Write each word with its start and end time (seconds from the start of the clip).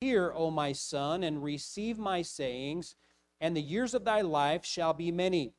Hear, 0.00 0.32
O 0.34 0.50
my 0.50 0.72
son, 0.72 1.22
and 1.22 1.44
receive 1.44 1.98
my 1.98 2.22
sayings, 2.22 2.96
and 3.38 3.54
the 3.54 3.60
years 3.60 3.92
of 3.92 4.06
thy 4.06 4.22
life 4.22 4.64
shall 4.64 4.94
be 4.94 5.12
many. 5.12 5.52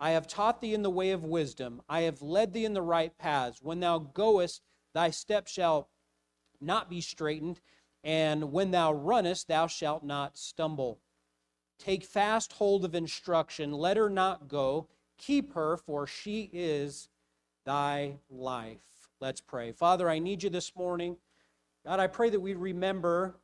I 0.00 0.12
have 0.12 0.26
taught 0.26 0.62
thee 0.62 0.72
in 0.72 0.80
the 0.80 0.88
way 0.88 1.10
of 1.10 1.24
wisdom. 1.24 1.82
I 1.86 2.00
have 2.02 2.22
led 2.22 2.54
thee 2.54 2.64
in 2.64 2.72
the 2.72 2.80
right 2.80 3.16
paths. 3.18 3.60
When 3.60 3.80
thou 3.80 3.98
goest, 3.98 4.62
thy 4.94 5.10
steps 5.10 5.52
shall 5.52 5.90
not 6.58 6.88
be 6.88 7.02
straitened, 7.02 7.60
and 8.02 8.50
when 8.50 8.70
thou 8.70 8.94
runnest, 8.94 9.46
thou 9.46 9.66
shalt 9.66 10.02
not 10.02 10.38
stumble. 10.38 10.98
Take 11.78 12.02
fast 12.02 12.54
hold 12.54 12.82
of 12.82 12.94
instruction, 12.94 13.72
let 13.72 13.98
her 13.98 14.08
not 14.08 14.48
go. 14.48 14.88
Keep 15.18 15.52
her, 15.52 15.76
for 15.76 16.06
she 16.06 16.48
is 16.50 17.10
thy 17.66 18.14
life. 18.30 18.78
Let's 19.20 19.42
pray. 19.42 19.72
Father, 19.72 20.08
I 20.08 20.18
need 20.18 20.42
you 20.42 20.48
this 20.48 20.74
morning. 20.74 21.18
God, 21.84 22.00
I 22.00 22.06
pray 22.06 22.30
that 22.30 22.40
we 22.40 22.54
remember 22.54 23.36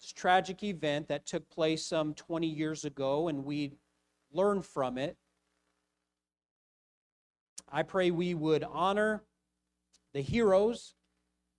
this 0.00 0.12
tragic 0.12 0.62
event 0.62 1.08
that 1.08 1.26
took 1.26 1.48
place 1.50 1.84
some 1.84 2.14
20 2.14 2.46
years 2.46 2.84
ago 2.84 3.28
and 3.28 3.44
we 3.44 3.72
learn 4.32 4.62
from 4.62 4.98
it. 4.98 5.16
I 7.70 7.82
pray 7.82 8.10
we 8.10 8.34
would 8.34 8.64
honor 8.64 9.22
the 10.12 10.20
heroes. 10.20 10.94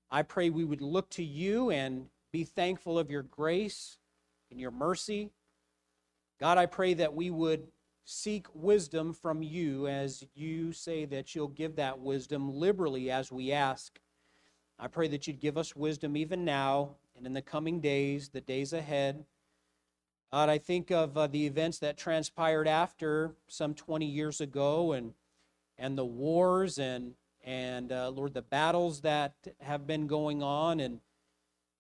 I 0.09 0.21
pray 0.21 0.49
we 0.49 0.63
would 0.63 0.81
look 0.81 1.09
to 1.11 1.23
you 1.23 1.71
and 1.71 2.07
be 2.31 2.43
thankful 2.43 2.97
of 2.97 3.11
your 3.11 3.23
grace 3.23 3.97
and 4.51 4.59
your 4.59 4.71
mercy. 4.71 5.31
God, 6.39 6.57
I 6.57 6.65
pray 6.65 6.93
that 6.93 7.13
we 7.13 7.29
would 7.29 7.67
seek 8.05 8.47
wisdom 8.53 9.11
from 9.11 9.43
you 9.43 9.87
as 9.87 10.23
you 10.33 10.71
say 10.71 11.03
that 11.05 11.35
you'll 11.35 11.49
give 11.49 11.75
that 11.75 11.99
wisdom 11.99 12.53
liberally 12.53 13.11
as 13.11 13.31
we 13.31 13.51
ask. 13.51 13.99
I 14.79 14.87
pray 14.87 15.07
that 15.09 15.27
you'd 15.27 15.41
give 15.41 15.57
us 15.57 15.75
wisdom 15.75 16.15
even 16.15 16.45
now 16.45 16.95
and 17.17 17.25
in 17.25 17.33
the 17.33 17.41
coming 17.41 17.79
days, 17.79 18.29
the 18.29 18.41
days 18.41 18.73
ahead. 18.73 19.25
God, 20.31 20.49
I 20.49 20.57
think 20.59 20.91
of 20.91 21.17
uh, 21.17 21.27
the 21.27 21.47
events 21.47 21.79
that 21.79 21.97
transpired 21.97 22.67
after 22.67 23.31
some 23.47 23.73
20 23.73 24.05
years 24.05 24.39
ago 24.39 24.91
and, 24.91 25.13
and 25.77 25.97
the 25.97 26.05
wars 26.05 26.77
and, 26.77 27.13
and 27.43 27.91
uh, 27.91 28.09
Lord, 28.09 28.33
the 28.33 28.41
battles 28.41 29.01
that 29.01 29.33
have 29.61 29.87
been 29.87 30.05
going 30.05 30.43
on. 30.43 30.79
And 30.79 30.99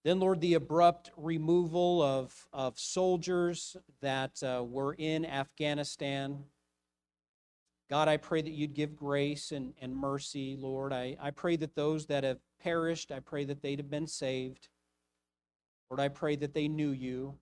then, 0.03 0.19
Lord, 0.19 0.41
the 0.41 0.55
abrupt 0.55 1.11
removal 1.17 2.01
of, 2.01 2.47
of 2.51 2.79
soldiers 2.79 3.77
that 4.01 4.41
uh, 4.41 4.63
were 4.63 4.95
in 4.97 5.25
Afghanistan. 5.25 6.45
God, 7.89 8.07
I 8.07 8.17
pray 8.17 8.41
that 8.41 8.51
you'd 8.53 8.73
give 8.73 8.95
grace 8.95 9.51
and, 9.51 9.73
and 9.81 9.95
mercy, 9.95 10.57
Lord. 10.59 10.93
I, 10.93 11.15
I 11.21 11.31
pray 11.31 11.57
that 11.57 11.75
those 11.75 12.07
that 12.07 12.23
have 12.23 12.39
perished, 12.59 13.11
I 13.11 13.19
pray 13.19 13.43
that 13.45 13.61
they'd 13.61 13.79
have 13.79 13.91
been 13.91 14.07
saved. 14.07 14.69
Lord, 15.89 15.99
I 15.99 16.09
pray 16.09 16.35
that 16.37 16.53
they 16.53 16.67
knew 16.67 16.91
you. 16.91 17.35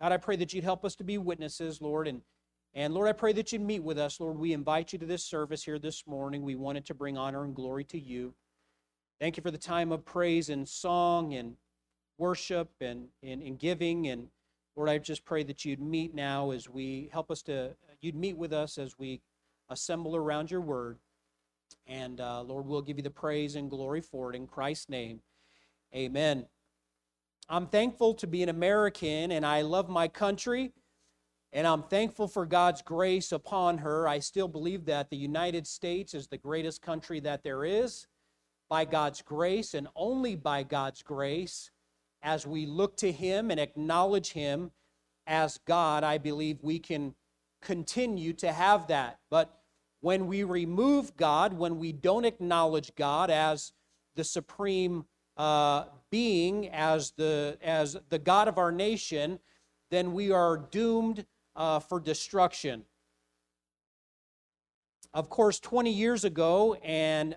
God, 0.00 0.12
I 0.12 0.16
pray 0.16 0.36
that 0.36 0.52
you'd 0.52 0.64
help 0.64 0.84
us 0.84 0.94
to 0.96 1.04
be 1.04 1.18
witnesses, 1.18 1.82
Lord. 1.82 2.08
And, 2.08 2.22
and 2.74 2.94
Lord, 2.94 3.08
I 3.08 3.12
pray 3.12 3.32
that 3.34 3.52
you'd 3.52 3.62
meet 3.62 3.82
with 3.82 3.98
us. 3.98 4.20
Lord, 4.20 4.38
we 4.38 4.52
invite 4.52 4.92
you 4.92 4.98
to 5.00 5.06
this 5.06 5.24
service 5.24 5.64
here 5.64 5.78
this 5.78 6.06
morning. 6.06 6.42
We 6.42 6.54
wanted 6.54 6.86
to 6.86 6.94
bring 6.94 7.18
honor 7.18 7.44
and 7.44 7.54
glory 7.54 7.84
to 7.84 7.98
you. 7.98 8.34
Thank 9.20 9.36
you 9.36 9.42
for 9.42 9.50
the 9.50 9.58
time 9.58 9.90
of 9.90 10.04
praise 10.04 10.48
and 10.48 10.68
song 10.68 11.34
and 11.34 11.56
worship 12.16 12.70
and, 12.80 13.08
and, 13.22 13.42
and 13.42 13.58
giving. 13.58 14.06
And 14.08 14.28
Lord, 14.76 14.88
I 14.88 14.98
just 14.98 15.24
pray 15.24 15.42
that 15.42 15.64
you'd 15.64 15.80
meet 15.80 16.14
now 16.14 16.52
as 16.52 16.68
we 16.68 17.10
help 17.12 17.30
us 17.30 17.42
to, 17.42 17.74
you'd 18.00 18.14
meet 18.14 18.36
with 18.36 18.52
us 18.52 18.78
as 18.78 18.96
we 18.98 19.20
assemble 19.68 20.14
around 20.14 20.50
your 20.50 20.60
word. 20.60 20.98
And 21.86 22.20
uh, 22.20 22.42
Lord, 22.42 22.66
we'll 22.66 22.82
give 22.82 22.96
you 22.96 23.02
the 23.02 23.10
praise 23.10 23.56
and 23.56 23.68
glory 23.68 24.00
for 24.00 24.32
it 24.32 24.36
in 24.36 24.46
Christ's 24.46 24.88
name. 24.88 25.20
Amen. 25.94 26.46
I'm 27.48 27.66
thankful 27.66 28.12
to 28.14 28.26
be 28.26 28.42
an 28.42 28.50
American 28.50 29.32
and 29.32 29.46
I 29.46 29.62
love 29.62 29.88
my 29.88 30.06
country 30.06 30.72
and 31.52 31.66
I'm 31.66 31.82
thankful 31.82 32.28
for 32.28 32.44
God's 32.44 32.82
grace 32.82 33.32
upon 33.32 33.78
her. 33.78 34.06
I 34.06 34.18
still 34.18 34.48
believe 34.48 34.84
that 34.84 35.08
the 35.08 35.16
United 35.16 35.66
States 35.66 36.12
is 36.12 36.26
the 36.26 36.36
greatest 36.36 36.82
country 36.82 37.20
that 37.20 37.42
there 37.42 37.64
is 37.64 38.06
by 38.68 38.84
God's 38.84 39.22
grace 39.22 39.72
and 39.72 39.88
only 39.96 40.34
by 40.34 40.62
God's 40.62 41.02
grace. 41.02 41.70
As 42.22 42.46
we 42.46 42.66
look 42.66 42.98
to 42.98 43.10
Him 43.10 43.50
and 43.50 43.58
acknowledge 43.58 44.32
Him 44.32 44.72
as 45.26 45.58
God, 45.66 46.04
I 46.04 46.18
believe 46.18 46.58
we 46.62 46.78
can 46.78 47.14
continue 47.62 48.34
to 48.34 48.52
have 48.52 48.88
that. 48.88 49.20
But 49.30 49.58
when 50.00 50.26
we 50.26 50.44
remove 50.44 51.16
God, 51.16 51.54
when 51.54 51.78
we 51.78 51.92
don't 51.92 52.26
acknowledge 52.26 52.94
God 52.94 53.30
as 53.30 53.72
the 54.16 54.24
supreme 54.24 55.06
uh, 55.38 55.84
being 56.10 56.68
as 56.68 57.12
the 57.12 57.56
as 57.62 57.96
the 58.10 58.18
God 58.18 58.48
of 58.48 58.58
our 58.58 58.72
nation, 58.72 59.38
then 59.90 60.12
we 60.12 60.30
are 60.32 60.56
doomed 60.56 61.24
uh, 61.56 61.78
for 61.78 62.00
destruction. 62.00 62.84
Of 65.14 65.30
course, 65.30 65.58
20 65.58 65.90
years 65.90 66.24
ago, 66.24 66.74
and 66.84 67.36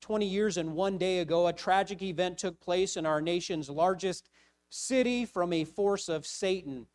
20 0.00 0.26
years 0.26 0.56
and 0.56 0.74
one 0.74 0.98
day 0.98 1.20
ago, 1.20 1.46
a 1.46 1.52
tragic 1.52 2.02
event 2.02 2.38
took 2.38 2.58
place 2.60 2.96
in 2.96 3.06
our 3.06 3.20
nation's 3.20 3.70
largest 3.70 4.28
city 4.68 5.24
from 5.24 5.52
a 5.52 5.64
force 5.64 6.08
of 6.08 6.26
Satan. 6.26 6.86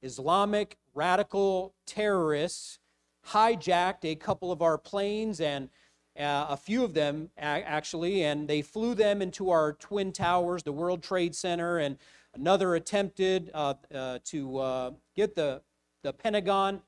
Islamic 0.00 0.78
radical 0.94 1.74
terrorists 1.86 2.78
hijacked 3.28 4.04
a 4.04 4.14
couple 4.14 4.50
of 4.50 4.62
our 4.62 4.78
planes 4.78 5.40
and 5.40 5.68
uh, 6.18 6.46
a 6.50 6.56
few 6.56 6.84
of 6.84 6.94
them 6.94 7.30
actually, 7.38 8.24
and 8.24 8.46
they 8.46 8.62
flew 8.62 8.94
them 8.94 9.22
into 9.22 9.50
our 9.50 9.72
twin 9.72 10.12
towers, 10.12 10.62
the 10.62 10.72
World 10.72 11.02
Trade 11.02 11.34
Center, 11.34 11.78
and 11.78 11.96
another 12.34 12.74
attempted 12.74 13.50
uh, 13.54 13.74
uh, 13.94 14.18
to 14.24 14.58
uh, 14.58 14.90
get 15.16 15.34
the, 15.34 15.62
the 16.02 16.12
Pentagon. 16.12 16.80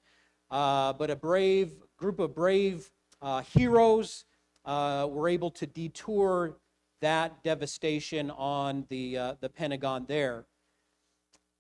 Uh, 0.51 0.93
but 0.93 1.11
a 1.11 1.17
brave 1.17 1.73
group 1.97 2.19
of 2.19 2.35
brave 2.35 2.91
uh, 3.23 3.43
heroes 3.43 4.25
were 4.67 5.29
able 5.29 5.51
to 5.51 5.67
detour 5.67 6.57
that 7.01 7.43
devastation 7.43 8.31
on 8.31 8.87
the, 8.89 9.37
the 9.41 9.49
Pentagon 9.49 10.05
there. 10.07 10.47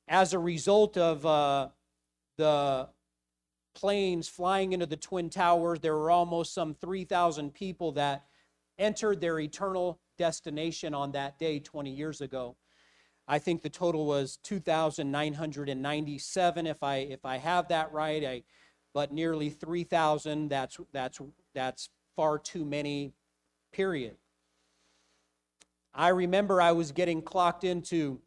As 0.07 0.35
a 0.35 0.39
result 0.39 0.97
of 0.97 1.23
the 2.37 2.89
planes 3.75 4.29
flying 4.29 4.73
into 4.73 4.87
the 4.87 4.97
Twin 4.97 5.31
Towers. 5.31 5.81
There 5.81 5.97
were 5.97 6.11
almost 6.11 6.55
some 6.55 6.75
3,000 6.75 7.53
people 7.53 7.93
that 7.93 8.25
entered 8.79 9.21
their 9.21 9.39
eternal 9.41 10.01
destination 10.17 10.95
on 10.95 11.13
that 11.13 11.39
day 11.39 11.61
20 11.61 11.91
years 11.91 12.21
ago. 12.21 12.57
I 13.27 13.39
think 13.39 13.63
the 13.63 13.71
total 13.71 14.05
was 14.07 14.37
2,997, 14.43 16.67
if 16.67 16.83
I 16.83 16.97
if 16.97 17.25
I 17.25 17.39
have 17.39 17.69
that 17.69 17.91
right. 17.93 18.25
I, 18.25 18.43
but 18.93 19.13
nearly 19.13 19.51
3,000. 19.51 20.49
That's 20.49 20.79
that's 20.93 21.21
that's 21.55 21.89
far 22.17 22.39
too 22.39 22.65
many. 22.65 23.13
Period. 23.73 24.17
I 25.95 26.09
remember 26.09 26.61
I 26.61 26.73
was 26.73 26.93
getting 26.93 27.23
clocked 27.23 27.65
into 27.65 28.21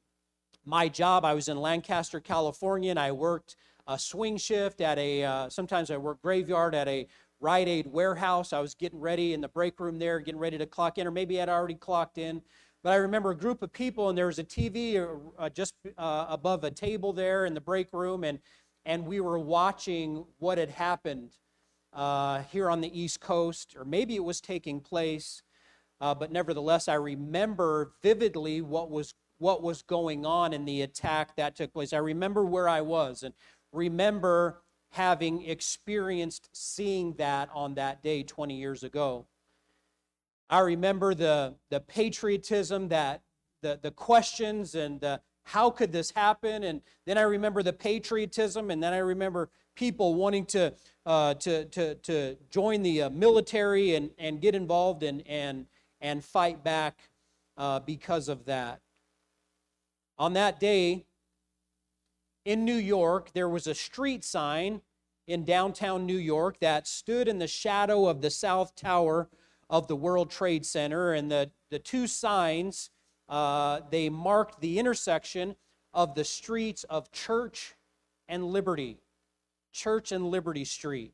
my 0.65 0.89
job. 0.89 1.25
I 1.25 1.33
was 1.33 1.47
in 1.47 1.57
Lancaster, 1.57 2.19
California, 2.19 2.89
and 2.89 2.99
I 2.99 3.11
worked 3.11 3.55
a 3.87 3.97
swing 3.97 4.37
shift 4.37 4.81
at 4.81 4.97
a, 4.97 5.23
uh, 5.23 5.49
sometimes 5.49 5.89
I 5.89 5.97
work 5.97 6.21
graveyard 6.21 6.75
at 6.75 6.87
a 6.87 7.07
Rite 7.39 7.67
Aid 7.67 7.87
warehouse. 7.87 8.51
I 8.51 8.59
was 8.59 8.73
getting 8.73 8.99
ready 8.99 9.33
in 9.33 9.41
the 9.41 9.47
break 9.47 9.79
room 9.79 9.99
there, 9.99 10.19
getting 10.19 10.39
ready 10.39 10.57
to 10.57 10.65
clock 10.65 10.97
in, 10.97 11.07
or 11.07 11.11
maybe 11.11 11.41
I'd 11.41 11.49
already 11.49 11.75
clocked 11.75 12.17
in. 12.17 12.41
But 12.83 12.93
I 12.93 12.95
remember 12.97 13.31
a 13.31 13.37
group 13.37 13.61
of 13.61 13.71
people, 13.71 14.09
and 14.09 14.17
there 14.17 14.27
was 14.27 14.39
a 14.39 14.43
TV 14.43 15.05
uh, 15.37 15.49
just 15.49 15.75
uh, 15.97 16.25
above 16.29 16.63
a 16.63 16.71
table 16.71 17.13
there 17.13 17.45
in 17.45 17.53
the 17.53 17.61
break 17.61 17.91
room, 17.93 18.23
and, 18.23 18.39
and 18.85 19.05
we 19.05 19.19
were 19.19 19.39
watching 19.39 20.25
what 20.39 20.57
had 20.57 20.69
happened 20.69 21.31
uh, 21.93 22.43
here 22.51 22.69
on 22.69 22.81
the 22.81 22.99
East 22.99 23.19
Coast, 23.19 23.75
or 23.77 23.85
maybe 23.85 24.15
it 24.15 24.23
was 24.23 24.41
taking 24.41 24.79
place. 24.79 25.43
Uh, 25.99 26.13
but 26.13 26.31
nevertheless, 26.31 26.87
I 26.87 26.95
remember 26.95 27.93
vividly 28.01 28.61
what 28.61 28.89
was 28.89 29.13
what 29.39 29.61
was 29.61 29.83
going 29.83 30.25
on 30.25 30.51
in 30.51 30.65
the 30.65 30.81
attack 30.81 31.35
that 31.35 31.55
took 31.55 31.71
place. 31.71 31.93
I 31.93 31.97
remember 31.97 32.43
where 32.43 32.67
I 32.67 32.81
was, 32.81 33.21
and 33.21 33.35
remember 33.71 34.61
having 34.91 35.45
experienced 35.45 36.49
seeing 36.53 37.13
that 37.13 37.49
on 37.53 37.75
that 37.75 38.01
day 38.01 38.23
20 38.23 38.55
years 38.55 38.83
ago. 38.83 39.25
I 40.49 40.59
remember 40.59 41.13
the, 41.13 41.55
the 41.69 41.81
patriotism 41.81 42.87
that 42.89 43.21
the, 43.61 43.79
the 43.81 43.91
questions 43.91 44.75
and 44.75 44.99
the, 45.01 45.21
how 45.43 45.69
could 45.69 45.91
this 45.91 46.11
happen? 46.11 46.63
And 46.63 46.81
then 47.05 47.17
I 47.17 47.21
remember 47.21 47.63
the 47.63 47.73
patriotism, 47.73 48.69
and 48.71 48.81
then 48.81 48.93
I 48.93 48.97
remember 48.97 49.49
people 49.75 50.15
wanting 50.15 50.45
to, 50.47 50.73
uh, 51.05 51.33
to, 51.35 51.65
to, 51.65 51.95
to 51.95 52.37
join 52.49 52.81
the 52.81 53.03
uh, 53.03 53.09
military 53.09 53.95
and, 53.95 54.09
and 54.17 54.41
get 54.41 54.55
involved 54.55 55.03
and, 55.03 55.25
and, 55.27 55.65
and 56.01 56.23
fight 56.23 56.63
back 56.63 56.97
uh, 57.57 57.79
because 57.79 58.29
of 58.29 58.45
that. 58.45 58.81
On 60.17 60.33
that 60.33 60.59
day, 60.59 61.05
in 62.47 62.63
New 62.63 62.77
York, 62.77 63.33
there 63.33 63.49
was 63.49 63.67
a 63.67 63.75
street 63.75 64.23
sign 64.23 64.79
in 65.27 65.43
downtown 65.43 66.05
New 66.05 66.17
York 66.17 66.61
that 66.61 66.87
stood 66.87 67.27
in 67.27 67.39
the 67.39 67.47
shadow 67.47 68.07
of 68.07 68.21
the 68.21 68.29
South 68.29 68.73
Tower 68.73 69.27
of 69.69 69.89
the 69.89 69.97
World 69.97 70.31
Trade 70.31 70.65
Center. 70.65 71.11
And 71.11 71.29
the, 71.29 71.51
the 71.69 71.77
two 71.77 72.07
signs 72.07 72.89
uh, 73.27 73.81
they 73.91 74.07
marked 74.07 74.61
the 74.61 74.79
intersection 74.79 75.57
of 75.93 76.15
the 76.15 76.23
streets 76.23 76.85
of 76.85 77.11
Church 77.11 77.75
and 78.29 78.45
Liberty. 78.45 79.01
Church 79.73 80.13
and 80.13 80.31
Liberty 80.31 80.63
Street. 80.63 81.11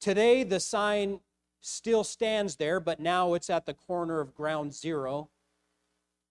Today, 0.00 0.44
the 0.44 0.60
sign 0.60 1.18
still 1.60 2.04
stands 2.04 2.54
there, 2.54 2.78
but 2.78 3.00
now 3.00 3.34
it's 3.34 3.50
at 3.50 3.66
the 3.66 3.74
corner 3.74 4.20
of 4.20 4.36
Ground 4.36 4.72
Zero. 4.72 5.30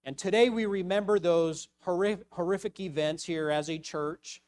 And 0.07 0.17
today 0.17 0.49
we 0.49 0.65
remember 0.65 1.19
those 1.19 1.67
horrific, 1.81 2.79
events 2.79 3.25
here 3.25 3.49
as 3.49 3.69
a 3.69 3.77
church 3.77 4.41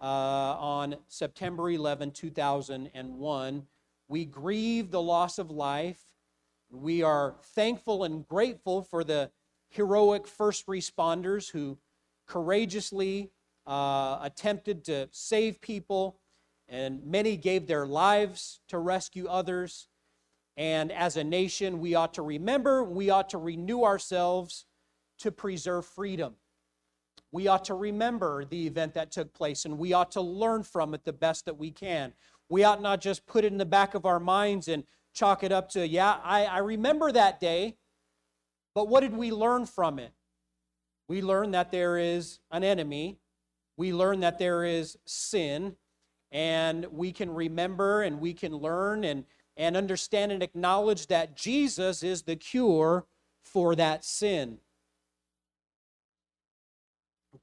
uh, 0.00 0.04
on 0.04 0.94
September 1.08 1.68
11, 1.68 2.12
2001. 2.12 3.66
We 4.06 4.24
grieve 4.24 4.92
the 4.92 5.02
loss 5.02 5.40
of 5.40 5.50
life. 5.50 6.00
We 6.70 7.02
are 7.02 7.34
thankful 7.42 8.04
and 8.04 8.28
grateful 8.28 8.82
for 8.82 9.02
the 9.02 9.32
heroic 9.70 10.28
first 10.28 10.68
responders 10.68 11.50
who 11.50 11.78
courageously 12.28 13.32
uh, 13.66 14.20
attempted 14.22 14.84
to 14.84 15.08
save 15.10 15.60
people, 15.60 16.20
and 16.68 17.04
many 17.04 17.36
gave 17.36 17.66
their 17.66 17.88
lives 17.88 18.60
to 18.68 18.78
rescue 18.78 19.26
others. 19.26 19.88
And 20.56 20.92
as 20.92 21.16
a 21.16 21.24
nation, 21.24 21.80
we 21.80 21.96
ought 21.96 22.14
to 22.14 22.22
remember, 22.22 22.84
we 22.84 23.10
ought 23.10 23.30
to 23.30 23.38
renew 23.38 23.82
ourselves 23.82 24.66
to 25.22 25.32
preserve 25.32 25.86
freedom. 25.86 26.34
We 27.30 27.48
ought 27.48 27.64
to 27.64 27.74
remember 27.74 28.44
the 28.44 28.66
event 28.66 28.94
that 28.94 29.10
took 29.10 29.32
place 29.32 29.64
and 29.64 29.78
we 29.78 29.92
ought 29.92 30.10
to 30.12 30.20
learn 30.20 30.62
from 30.62 30.94
it 30.94 31.04
the 31.04 31.12
best 31.12 31.46
that 31.46 31.56
we 31.56 31.70
can. 31.70 32.12
We 32.48 32.64
ought 32.64 32.82
not 32.82 33.00
just 33.00 33.26
put 33.26 33.44
it 33.44 33.52
in 33.52 33.58
the 33.58 33.64
back 33.64 33.94
of 33.94 34.04
our 34.04 34.20
minds 34.20 34.68
and 34.68 34.84
chalk 35.14 35.42
it 35.42 35.52
up 35.52 35.70
to, 35.70 35.86
yeah, 35.86 36.18
I, 36.22 36.44
I 36.44 36.58
remember 36.58 37.10
that 37.12 37.40
day, 37.40 37.76
but 38.74 38.88
what 38.88 39.00
did 39.00 39.16
we 39.16 39.30
learn 39.30 39.66
from 39.66 39.98
it? 39.98 40.12
We 41.08 41.22
learned 41.22 41.54
that 41.54 41.70
there 41.70 41.96
is 41.96 42.40
an 42.50 42.64
enemy, 42.64 43.18
we 43.76 43.92
learn 43.92 44.20
that 44.20 44.38
there 44.38 44.64
is 44.64 44.98
sin, 45.04 45.76
and 46.30 46.86
we 46.86 47.12
can 47.12 47.32
remember 47.32 48.02
and 48.02 48.20
we 48.20 48.32
can 48.34 48.56
learn 48.56 49.04
and 49.04 49.24
and 49.56 49.76
understand 49.76 50.32
and 50.32 50.42
acknowledge 50.42 51.08
that 51.08 51.36
Jesus 51.36 52.02
is 52.02 52.22
the 52.22 52.36
cure 52.36 53.04
for 53.44 53.74
that 53.76 54.04
sin. 54.04 54.58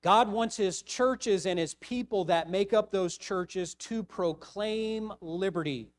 God 0.02 0.32
wants 0.32 0.56
his 0.56 0.82
churches 0.82 1.46
and 1.46 1.60
his 1.60 1.74
people 1.74 2.26
that 2.26 2.50
make 2.50 2.74
up 2.74 2.92
those 2.92 3.18
churches 3.18 3.76
to 3.76 4.04
proclaim 4.04 5.12
liberty. 5.20 5.90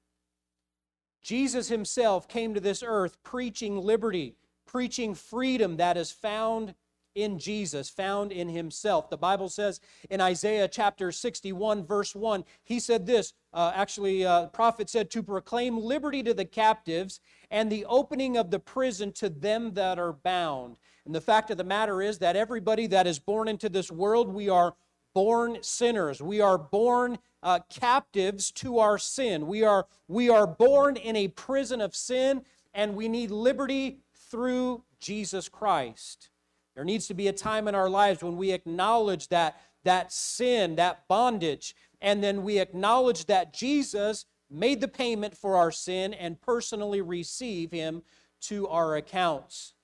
Jesus 1.22 1.68
himself 1.68 2.26
came 2.26 2.54
to 2.54 2.60
this 2.60 2.82
earth 2.82 3.22
preaching 3.22 3.76
liberty, 3.76 4.36
preaching 4.66 5.14
freedom 5.14 5.76
that 5.76 5.98
is 5.98 6.10
found 6.10 6.74
in 7.14 7.38
Jesus, 7.38 7.90
found 7.90 8.32
in 8.32 8.48
himself. 8.48 9.10
The 9.10 9.16
Bible 9.18 9.48
says 9.48 9.80
in 10.08 10.20
Isaiah 10.20 10.68
chapter 10.68 11.10
61, 11.12 11.84
verse 11.84 12.14
1, 12.14 12.44
he 12.62 12.80
said 12.80 13.06
this 13.06 13.34
uh, 13.52 13.72
actually, 13.74 14.24
uh, 14.24 14.46
prophet 14.46 14.88
said, 14.88 15.10
to 15.10 15.22
proclaim 15.22 15.78
liberty 15.78 16.22
to 16.22 16.32
the 16.32 16.44
captives 16.44 17.20
and 17.50 17.70
the 17.70 17.84
opening 17.86 18.36
of 18.36 18.50
the 18.50 18.60
prison 18.60 19.12
to 19.12 19.28
them 19.28 19.74
that 19.74 19.98
are 19.98 20.12
bound. 20.12 20.76
And 21.04 21.14
the 21.14 21.20
fact 21.20 21.50
of 21.50 21.56
the 21.56 21.64
matter 21.64 22.02
is 22.02 22.18
that 22.18 22.36
everybody 22.36 22.86
that 22.88 23.06
is 23.06 23.18
born 23.18 23.48
into 23.48 23.68
this 23.68 23.90
world, 23.90 24.28
we 24.28 24.48
are 24.48 24.74
born 25.14 25.58
sinners. 25.62 26.22
We 26.22 26.40
are 26.40 26.58
born 26.58 27.18
uh, 27.42 27.60
captives 27.68 28.50
to 28.52 28.78
our 28.78 28.98
sin. 28.98 29.46
We 29.46 29.64
are, 29.64 29.86
we 30.08 30.28
are 30.28 30.46
born 30.46 30.96
in 30.96 31.16
a 31.16 31.28
prison 31.28 31.80
of 31.80 31.96
sin, 31.96 32.42
and 32.74 32.94
we 32.94 33.08
need 33.08 33.30
liberty 33.30 34.00
through 34.14 34.84
Jesus 35.00 35.48
Christ. 35.48 36.30
There 36.74 36.84
needs 36.84 37.08
to 37.08 37.14
be 37.14 37.28
a 37.28 37.32
time 37.32 37.66
in 37.66 37.74
our 37.74 37.90
lives 37.90 38.22
when 38.22 38.36
we 38.36 38.52
acknowledge 38.52 39.28
that, 39.28 39.60
that 39.84 40.12
sin, 40.12 40.76
that 40.76 41.08
bondage, 41.08 41.74
and 42.00 42.22
then 42.22 42.42
we 42.42 42.58
acknowledge 42.58 43.26
that 43.26 43.52
Jesus 43.52 44.26
made 44.50 44.80
the 44.80 44.88
payment 44.88 45.36
for 45.36 45.56
our 45.56 45.70
sin 45.70 46.14
and 46.14 46.40
personally 46.40 47.00
receive 47.00 47.70
him 47.70 48.02
to 48.42 48.66
our 48.68 48.96
accounts. 48.96 49.74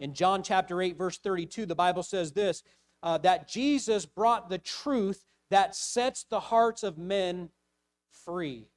In 0.00 0.14
John 0.14 0.42
chapter 0.42 0.82
8, 0.82 0.96
verse 0.96 1.18
32, 1.18 1.66
the 1.66 1.74
Bible 1.74 2.02
says 2.02 2.32
this 2.32 2.62
uh, 3.02 3.18
that 3.18 3.48
Jesus 3.48 4.06
brought 4.06 4.48
the 4.48 4.58
truth 4.58 5.24
that 5.50 5.74
sets 5.74 6.24
the 6.24 6.40
hearts 6.40 6.82
of 6.82 6.98
men 6.98 7.50
free. 8.24 8.68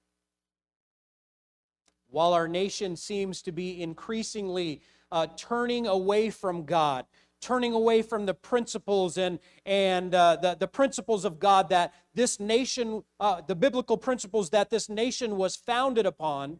While 2.10 2.34
our 2.34 2.48
nation 2.48 2.96
seems 2.96 3.42
to 3.44 3.52
be 3.52 3.82
increasingly 3.82 4.82
uh, 5.12 5.28
turning 5.38 5.88
away 5.88 6.30
from 6.30 6.66
God, 6.66 7.06
turning 7.42 7.74
away 7.74 8.02
from 8.02 8.26
the 8.26 8.34
principles 8.34 9.18
and, 9.18 9.40
and 9.66 10.16
uh, 10.16 10.38
the, 10.42 10.56
the 10.60 10.68
principles 10.68 11.26
of 11.26 11.40
God 11.40 11.70
that 11.70 11.94
this 12.14 12.40
nation, 12.40 13.04
uh, 13.20 13.42
the 13.46 13.56
biblical 13.56 13.98
principles 13.98 14.50
that 14.50 14.70
this 14.70 14.90
nation 14.90 15.38
was 15.38 15.56
founded 15.56 16.06
upon. 16.06 16.60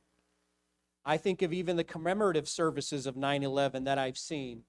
I 1.06 1.18
think 1.18 1.42
of 1.42 1.54
even 1.54 1.76
the 1.76 1.84
commemorative 1.84 2.48
services 2.48 3.06
of 3.06 3.16
9 3.16 3.44
11 3.44 3.84
that 3.84 3.98
I've 3.98 4.18
seen. 4.18 4.64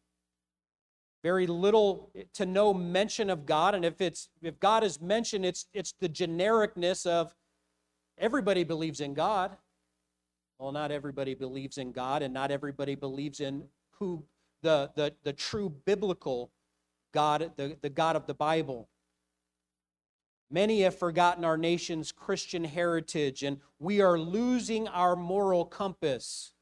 Very 1.23 1.47
little 1.47 2.11
to 2.35 2.47
no 2.47 2.73
mention 2.75 3.31
of 3.31 3.47
God, 3.47 3.75
and 3.75 3.85
if 3.85 4.01
it's 4.01 4.29
if 4.43 4.61
God 4.61 4.85
is 4.85 5.01
mentioned, 5.01 5.45
it's 5.45 5.67
it's 5.73 5.95
the 5.99 6.09
genericness 6.09 7.07
of 7.07 7.35
everybody 8.19 8.65
believes 8.65 9.01
in 9.01 9.15
God. 9.15 9.57
Well, 10.59 10.73
not 10.73 10.91
everybody 10.91 11.35
believes 11.35 11.79
in 11.79 11.93
God, 11.93 12.23
and 12.23 12.33
not 12.33 12.51
everybody 12.51 12.95
believes 12.95 13.41
in 13.41 13.65
who 13.99 14.25
the, 14.63 14.91
the, 14.95 15.15
the 15.23 15.33
true 15.33 15.71
biblical 15.85 16.51
God, 17.13 17.53
the, 17.57 17.77
the 17.81 17.91
God 17.91 18.17
of 18.17 18.27
the 18.27 18.35
Bible. 18.35 18.89
Many 20.51 20.83
have 20.83 20.97
forgotten 20.97 21.45
our 21.45 21.57
nation's 21.57 22.13
Christian 22.13 22.65
heritage, 22.65 23.43
and 23.43 23.59
we 23.79 24.01
are 24.01 24.19
losing 24.19 24.87
our 24.89 25.17
moral 25.17 25.65
compass. 25.65 26.53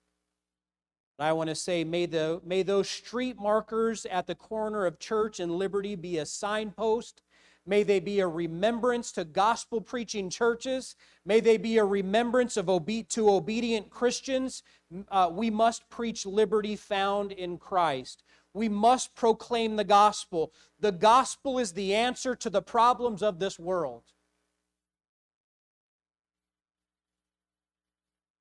But 1.19 1.25
I 1.25 1.33
want 1.33 1.51
to 1.51 1.55
say, 1.55 1.85
may, 1.85 2.07
the, 2.07 2.41
may 2.45 2.63
those 2.63 2.89
street 2.89 3.39
markers 3.39 4.07
at 4.07 4.27
the 4.27 4.35
corner 4.35 4.87
of 4.87 4.99
church 4.99 5.39
and 5.39 5.53
liberty 5.53 5.95
be 5.95 6.19
a 6.19 6.27
signpost 6.27 7.23
May 7.67 7.83
they 7.83 7.99
be 7.99 8.21
a 8.21 8.29
remembrance 8.29 9.11
to 9.13 9.25
gospel 9.25 9.81
preaching 9.81 10.29
churches. 10.29 10.97
May 11.25 11.41
they 11.41 11.57
be 11.57 11.79
a 11.79 11.85
remembrance 11.85 12.57
of 12.59 12.69
obe- 12.69 13.09
to 13.11 13.31
obedient 13.31 13.89
Christians. 13.89 14.63
Uh, 15.11 15.31
we 15.33 15.49
must 15.49 15.89
preach 15.89 16.27
liberty 16.27 16.77
found 16.77 17.33
in 17.33 17.57
Christ. 17.57 18.23
We 18.55 18.69
must 18.69 19.17
proclaim 19.17 19.77
the 19.77 19.85
gospel. 19.85 20.53
The 20.79 20.93
gospel 20.93 21.59
is 21.59 21.73
the 21.73 21.95
answer 21.95 22.37
to 22.37 22.49
the 22.49 22.63
problems 22.63 23.23
of 23.23 23.41
this 23.41 23.59
world. 23.59 24.05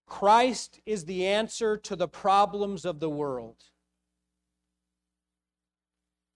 Christ 0.06 0.80
is 0.86 1.06
the 1.06 1.26
answer 1.26 1.76
to 1.76 1.96
the 1.96 2.08
problems 2.08 2.86
of 2.86 3.00
the 3.00 3.10
world. 3.10 3.56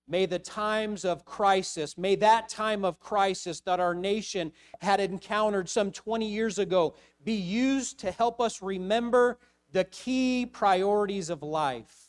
May 0.08 0.26
the 0.26 0.40
times 0.40 1.06
of 1.06 1.26
crisis, 1.26 1.96
may 1.98 2.16
that 2.16 2.50
time 2.50 2.84
of 2.84 3.00
crisis 3.00 3.60
that 3.62 3.80
our 3.80 3.94
nation 3.94 4.54
had 4.82 5.00
encountered 5.00 5.70
some 5.70 5.92
20 5.92 6.28
years 6.28 6.58
ago 6.58 6.96
be 7.24 7.34
used 7.34 8.00
to 8.00 8.12
help 8.12 8.42
us 8.42 8.64
remember 8.64 9.38
the 9.72 9.84
key 9.84 10.46
priorities 10.46 11.30
of 11.30 11.44
life. 11.44 12.07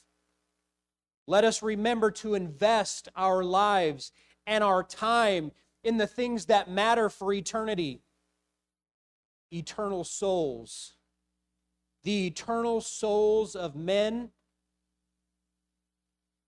Let 1.28 1.44
us 1.44 1.62
remember 1.62 2.10
to 2.12 2.34
invest 2.34 3.10
our 3.14 3.44
lives 3.44 4.12
and 4.46 4.64
our 4.64 4.82
time 4.82 5.52
in 5.84 5.98
the 5.98 6.06
things 6.06 6.46
that 6.46 6.70
matter 6.70 7.10
for 7.10 7.34
eternity 7.34 8.00
eternal 9.50 10.04
souls, 10.04 10.94
the 12.02 12.26
eternal 12.26 12.80
souls 12.80 13.54
of 13.54 13.76
men 13.76 14.30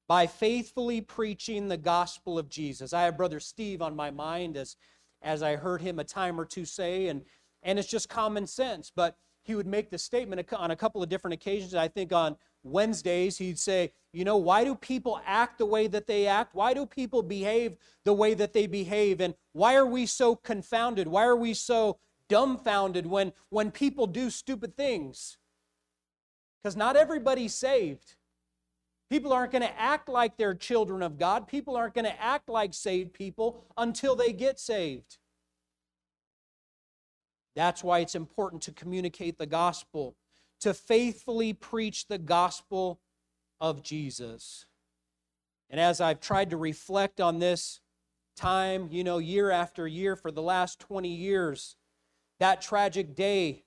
by 0.09 0.27
faithfully 0.27 1.03
preaching 1.03 1.69
the 1.69 1.77
gospel 1.77 2.39
of 2.39 2.49
Jesus. 2.49 2.95
I 2.95 3.03
have 3.03 3.19
Brother 3.19 3.39
Steve 3.39 3.83
on 3.83 3.95
my 3.95 4.11
mind 4.11 4.57
as, 4.57 4.77
as 5.21 5.43
I 5.43 5.57
heard 5.57 5.83
him 5.83 5.99
a 5.99 6.05
time 6.05 6.41
or 6.41 6.47
two 6.47 6.65
say, 6.65 7.09
and, 7.09 7.23
and 7.63 7.79
it's 7.79 7.89
just 7.89 8.09
common 8.09 8.47
sense. 8.47 8.91
But 8.95 9.17
he 9.43 9.55
would 9.55 9.67
make 9.67 9.91
the 9.91 9.99
statement 9.99 10.51
on 10.55 10.71
a 10.71 10.77
couple 10.77 11.03
of 11.03 11.11
different 11.11 11.35
occasions. 11.35 11.75
I 11.75 11.89
think 11.89 12.15
on 12.15 12.37
Wednesdays, 12.63 13.39
he'd 13.39 13.59
say, 13.59 13.93
You 14.13 14.25
know, 14.25 14.37
why 14.37 14.65
do 14.65 14.75
people 14.75 15.21
act 15.25 15.59
the 15.59 15.67
way 15.67 15.87
that 15.87 16.07
they 16.07 16.27
act? 16.27 16.55
Why 16.55 16.75
do 16.75 16.87
people 16.87 17.23
behave 17.23 17.77
the 18.05 18.13
way 18.13 18.35
that 18.35 18.53
they 18.53 18.67
behave? 18.67 19.21
And 19.21 19.35
why 19.53 19.75
are 19.77 19.87
we 19.87 20.07
so 20.07 20.37
confounded? 20.37 21.09
Why 21.09 21.25
are 21.25 21.37
we 21.37 21.55
so 21.55 21.99
dumbfounded 22.29 23.07
when, 23.07 23.33
when 23.49 23.71
people 23.71 24.07
do 24.07 24.31
stupid 24.31 24.77
things? 24.77 25.39
Because 26.63 26.77
not 26.77 26.97
everybody's 26.97 27.55
saved. 27.55 28.17
People 29.09 29.33
aren't 29.33 29.51
going 29.51 29.63
to 29.63 29.81
act 29.81 30.09
like 30.09 30.37
they're 30.37 30.55
children 30.55 31.03
of 31.03 31.19
God. 31.19 31.49
People 31.49 31.77
aren't 31.77 31.95
going 31.95 32.05
to 32.05 32.23
act 32.23 32.49
like 32.49 32.73
saved 32.73 33.13
people 33.13 33.65
until 33.77 34.15
they 34.15 34.33
get 34.33 34.61
saved. 34.61 35.19
That's 37.57 37.83
why 37.83 37.99
it's 37.99 38.15
important 38.15 38.63
to 38.63 38.73
communicate 38.73 39.37
the 39.37 39.47
gospel, 39.47 40.15
to 40.61 40.75
faithfully 40.75 41.53
preach 41.53 42.07
the 42.07 42.19
gospel 42.19 43.01
of 43.61 43.83
Jesus. 43.83 44.67
And 45.69 45.81
as 45.81 46.01
I've 46.01 46.21
tried 46.21 46.51
to 46.51 46.57
reflect 46.57 47.21
on 47.21 47.39
this 47.39 47.81
time, 48.37 48.89
you 48.91 49.05
know, 49.05 49.19
year 49.19 49.51
after 49.51 49.87
year 49.87 50.17
for 50.17 50.31
the 50.31 50.43
last 50.43 50.81
20 50.81 51.09
years, 51.09 51.77
that 52.39 52.61
tragic 52.61 53.15
day, 53.15 53.65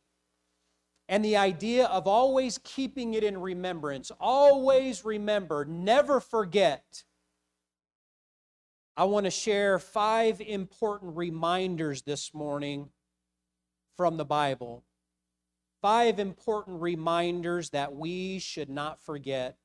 and 1.08 1.24
the 1.24 1.38
idea 1.38 1.86
of 1.86 2.08
always 2.08 2.60
keeping 2.64 3.14
it 3.14 3.24
in 3.24 3.38
remembrance, 3.38 4.12
always 4.20 5.06
remember, 5.06 5.66
never 5.66 6.20
forget. 6.20 7.04
I 8.96 9.06
want 9.06 9.26
to 9.26 9.32
share 9.32 9.80
five 9.80 10.40
important 10.40 11.16
reminders 11.16 12.04
this 12.04 12.34
morning 12.34 12.90
from 13.98 14.18
the 14.18 14.26
Bible. 14.26 14.84
Five 15.84 16.18
important 16.18 16.82
reminders 16.82 17.72
that 17.72 17.94
we 17.94 18.40
should 18.40 18.70
not 18.70 19.02
forget 19.02 19.58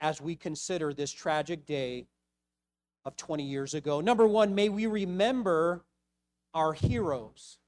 as 0.00 0.20
we 0.20 0.34
consider 0.34 0.92
this 0.92 1.12
tragic 1.12 1.64
day 1.64 2.08
of 3.04 3.14
20 3.16 3.44
years 3.44 3.72
ago. 3.72 4.00
Number 4.00 4.26
one, 4.26 4.56
may 4.56 4.68
we 4.68 4.86
remember 4.86 5.84
our 6.54 6.72
heroes. 6.72 7.58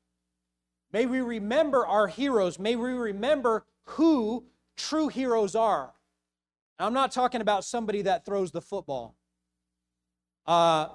May 0.92 1.06
we 1.06 1.20
remember 1.20 1.86
our 1.86 2.08
heroes. 2.08 2.58
May 2.58 2.74
we 2.74 2.90
remember 2.90 3.64
who 3.84 4.46
true 4.76 5.06
heroes 5.06 5.54
are. 5.54 5.92
I'm 6.80 6.92
not 6.92 7.12
talking 7.12 7.40
about 7.40 7.64
somebody 7.64 8.02
that 8.02 8.24
throws 8.24 8.50
the 8.50 8.60
football. 8.60 9.14
Uh, 10.44 10.88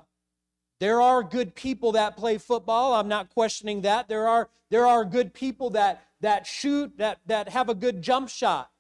there 0.81 1.01
are 1.01 1.23
good 1.23 1.55
people 1.55 1.93
that 1.93 2.17
play 2.17 2.37
football. 2.37 2.95
I'm 2.95 3.07
not 3.07 3.29
questioning 3.29 3.81
that. 3.83 4.09
There 4.09 4.27
are, 4.27 4.49
there 4.69 4.85
are 4.85 5.05
good 5.05 5.33
people 5.33 5.69
that, 5.69 6.03
that 6.25 6.47
shoot, 6.47 6.97
that, 6.97 7.19
that 7.27 7.49
have 7.49 7.69
a 7.69 7.75
good 7.75 8.01
jump 8.01 8.29
shot. 8.29 8.71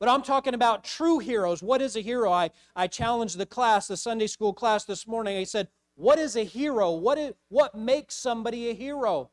But 0.00 0.08
I'm 0.08 0.22
talking 0.22 0.54
about 0.54 0.84
true 0.84 1.18
heroes. 1.18 1.62
What 1.62 1.82
is 1.82 1.96
a 1.96 2.00
hero? 2.00 2.32
I, 2.32 2.50
I 2.74 2.86
challenged 2.86 3.38
the 3.38 3.46
class, 3.46 3.86
the 3.86 3.96
Sunday 3.96 4.26
school 4.26 4.52
class 4.52 4.84
this 4.84 5.06
morning. 5.06 5.36
I 5.36 5.44
said, 5.44 5.68
What 5.96 6.18
is 6.18 6.34
a 6.34 6.44
hero? 6.44 6.92
What, 6.92 7.18
is, 7.18 7.32
what 7.48 7.74
makes 7.74 8.14
somebody 8.14 8.70
a 8.70 8.74
hero? 8.74 9.30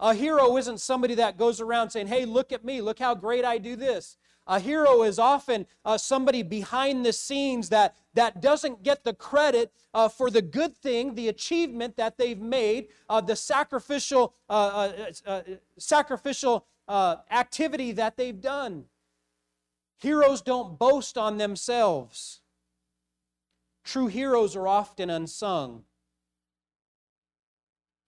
A 0.00 0.14
hero 0.14 0.56
isn't 0.56 0.80
somebody 0.80 1.14
that 1.16 1.38
goes 1.38 1.60
around 1.60 1.90
saying, 1.90 2.08
Hey, 2.08 2.26
look 2.26 2.52
at 2.52 2.64
me, 2.64 2.80
look 2.80 2.98
how 2.98 3.14
great 3.14 3.44
I 3.44 3.58
do 3.58 3.74
this. 3.74 4.16
A 4.46 4.60
hero 4.60 5.02
is 5.02 5.18
often 5.18 5.66
uh, 5.86 5.96
somebody 5.96 6.42
behind 6.42 7.06
the 7.06 7.12
scenes 7.14 7.70
that, 7.70 7.96
that 8.12 8.42
doesn't 8.42 8.82
get 8.82 9.02
the 9.02 9.14
credit 9.14 9.72
uh, 9.94 10.08
for 10.08 10.28
the 10.30 10.42
good 10.42 10.76
thing, 10.76 11.14
the 11.14 11.28
achievement 11.28 11.96
that 11.96 12.18
they've 12.18 12.38
made, 12.38 12.88
uh, 13.08 13.22
the 13.22 13.36
sacrificial, 13.36 14.34
uh, 14.50 14.90
uh, 16.88 17.16
activity 17.30 17.92
that 17.92 18.16
they've 18.16 18.40
done. 18.40 18.84
Heroes 19.98 20.42
don't 20.42 20.78
boast 20.78 21.16
on 21.16 21.38
themselves. 21.38 22.40
True 23.84 24.06
heroes 24.06 24.56
are 24.56 24.66
often 24.66 25.10
unsung. 25.10 25.84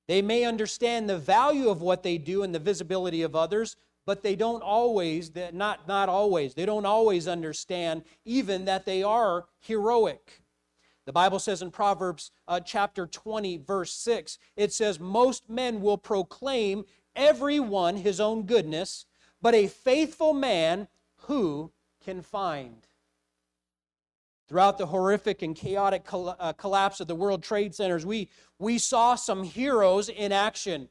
They 0.08 0.22
may 0.22 0.44
understand 0.44 1.08
the 1.08 1.18
value 1.18 1.68
of 1.68 1.82
what 1.82 2.02
they 2.02 2.16
do 2.18 2.42
and 2.42 2.54
the 2.54 2.58
visibility 2.58 3.22
of 3.22 3.34
others, 3.34 3.76
but 4.04 4.22
they 4.22 4.36
don't 4.36 4.62
always, 4.62 5.30
that 5.30 5.54
not, 5.54 5.88
not 5.88 6.08
always, 6.08 6.54
they 6.54 6.64
don't 6.64 6.86
always 6.86 7.26
understand 7.26 8.04
even 8.24 8.64
that 8.66 8.86
they 8.86 9.02
are 9.02 9.46
heroic. 9.58 10.42
The 11.06 11.12
Bible 11.12 11.38
says 11.38 11.62
in 11.62 11.70
Proverbs 11.70 12.30
uh, 12.48 12.60
chapter 12.60 13.06
20, 13.06 13.58
verse 13.58 13.92
6, 13.92 14.38
it 14.56 14.72
says, 14.72 14.98
Most 14.98 15.48
men 15.48 15.80
will 15.80 15.98
proclaim 15.98 16.84
everyone 17.16 17.96
his 17.96 18.20
own 18.20 18.44
goodness, 18.44 19.06
but 19.42 19.54
a 19.54 19.66
faithful 19.66 20.32
man 20.32 20.88
who 21.22 21.72
can 22.04 22.22
find. 22.22 22.86
Throughout 24.48 24.78
the 24.78 24.86
horrific 24.86 25.42
and 25.42 25.56
chaotic 25.56 26.06
uh, 26.12 26.52
collapse 26.52 27.00
of 27.00 27.08
the 27.08 27.16
World 27.16 27.42
Trade 27.42 27.74
Centers, 27.74 28.06
we, 28.06 28.28
we 28.60 28.78
saw 28.78 29.16
some 29.16 29.42
heroes 29.42 30.08
in 30.08 30.30
action. 30.30 30.88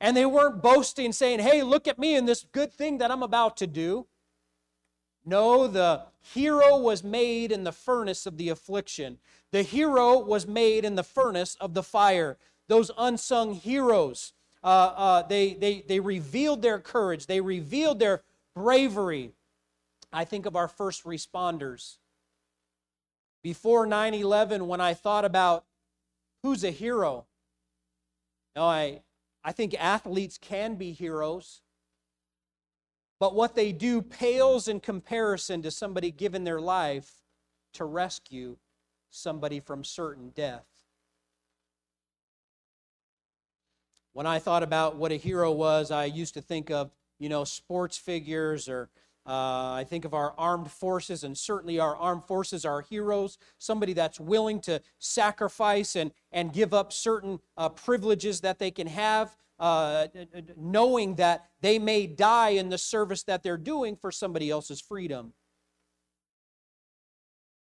And 0.00 0.16
they 0.16 0.26
weren't 0.26 0.62
boasting, 0.62 1.12
saying, 1.12 1.40
Hey, 1.40 1.62
look 1.62 1.86
at 1.86 1.98
me 1.98 2.16
and 2.16 2.26
this 2.26 2.46
good 2.52 2.72
thing 2.72 2.98
that 2.98 3.10
I'm 3.10 3.22
about 3.22 3.56
to 3.58 3.66
do. 3.66 4.06
No, 5.24 5.66
the 5.66 6.02
hero 6.20 6.76
was 6.76 7.02
made 7.02 7.50
in 7.50 7.64
the 7.64 7.72
furnace 7.72 8.26
of 8.26 8.36
the 8.36 8.50
affliction. 8.50 9.18
The 9.52 9.62
hero 9.62 10.18
was 10.18 10.46
made 10.46 10.84
in 10.84 10.94
the 10.94 11.02
furnace 11.02 11.56
of 11.60 11.72
the 11.72 11.82
fire. 11.82 12.36
Those 12.68 12.90
unsung 12.98 13.54
heroes, 13.54 14.33
uh, 14.64 14.92
uh, 14.96 15.22
they, 15.22 15.54
they, 15.54 15.84
they 15.86 16.00
revealed 16.00 16.62
their 16.62 16.80
courage, 16.80 17.26
they 17.26 17.40
revealed 17.40 17.98
their 17.98 18.22
bravery. 18.56 19.32
I 20.12 20.24
think 20.24 20.46
of 20.46 20.56
our 20.56 20.68
first 20.68 21.04
responders. 21.04 21.98
Before 23.42 23.84
9 23.84 24.14
11, 24.14 24.66
when 24.66 24.80
I 24.80 24.94
thought 24.94 25.24
about 25.24 25.64
who's 26.42 26.64
a 26.64 26.70
hero, 26.70 27.26
know, 28.56 28.64
I, 28.64 29.02
I 29.42 29.52
think 29.52 29.74
athletes 29.74 30.38
can 30.38 30.76
be 30.76 30.92
heroes, 30.92 31.62
but 33.20 33.34
what 33.34 33.54
they 33.54 33.72
do 33.72 34.02
pales 34.02 34.68
in 34.68 34.80
comparison 34.80 35.62
to 35.62 35.70
somebody 35.70 36.10
giving 36.10 36.44
their 36.44 36.60
life 36.60 37.10
to 37.74 37.84
rescue 37.84 38.56
somebody 39.10 39.60
from 39.60 39.84
certain 39.84 40.30
death. 40.30 40.66
When 44.14 44.26
I 44.26 44.38
thought 44.38 44.62
about 44.62 44.94
what 44.94 45.10
a 45.10 45.16
hero 45.16 45.50
was, 45.50 45.90
I 45.90 46.04
used 46.04 46.34
to 46.34 46.40
think 46.40 46.70
of, 46.70 46.92
you 47.18 47.28
know, 47.28 47.42
sports 47.42 47.98
figures 47.98 48.68
or 48.68 48.88
uh, 49.26 49.72
I 49.72 49.84
think 49.88 50.04
of 50.04 50.14
our 50.14 50.34
armed 50.38 50.70
forces, 50.70 51.24
and 51.24 51.36
certainly 51.36 51.80
our 51.80 51.96
armed 51.96 52.22
forces 52.24 52.64
are 52.64 52.82
heroes, 52.82 53.38
somebody 53.58 53.92
that's 53.92 54.20
willing 54.20 54.60
to 54.60 54.80
sacrifice 55.00 55.96
and, 55.96 56.12
and 56.30 56.52
give 56.52 56.72
up 56.72 56.92
certain 56.92 57.40
uh, 57.56 57.70
privileges 57.70 58.42
that 58.42 58.60
they 58.60 58.70
can 58.70 58.86
have, 58.86 59.34
uh, 59.58 60.06
knowing 60.56 61.16
that 61.16 61.46
they 61.60 61.80
may 61.80 62.06
die 62.06 62.50
in 62.50 62.68
the 62.68 62.78
service 62.78 63.24
that 63.24 63.42
they're 63.42 63.56
doing 63.56 63.96
for 63.96 64.12
somebody 64.12 64.48
else's 64.48 64.80
freedom. 64.80 65.32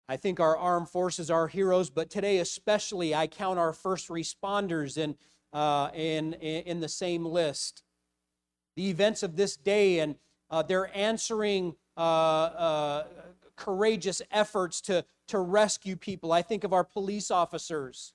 I 0.09 0.17
think 0.17 0.41
our 0.41 0.57
armed 0.57 0.89
forces 0.89 1.31
are 1.31 1.49
heroes, 1.49 1.91
but 1.91 2.09
today 2.09 2.39
especially, 2.39 3.15
I 3.15 3.27
count 3.27 3.59
our 3.59 3.75
first 3.75 4.09
responders 4.09 4.97
in, 4.97 5.17
uh, 5.53 5.91
in, 5.95 6.35
in 6.35 6.81
the 6.81 6.89
same 6.89 7.25
list. 7.25 7.83
The 8.77 8.91
events 8.91 9.23
of 9.23 9.37
this 9.37 9.57
day 9.57 10.01
and 10.01 10.17
uh, 10.51 10.63
they're 10.63 10.97
answering 10.97 11.75
uh, 11.97 12.01
uh, 12.01 13.05
courageous 13.57 14.23
efforts 14.31 14.81
to, 14.83 15.05
to 15.29 15.39
rescue 15.39 15.97
people. 15.97 16.33
I 16.33 16.43
think 16.43 16.65
of 16.65 16.73
our 16.73 16.85
police 16.85 17.31
officers. 17.31 18.15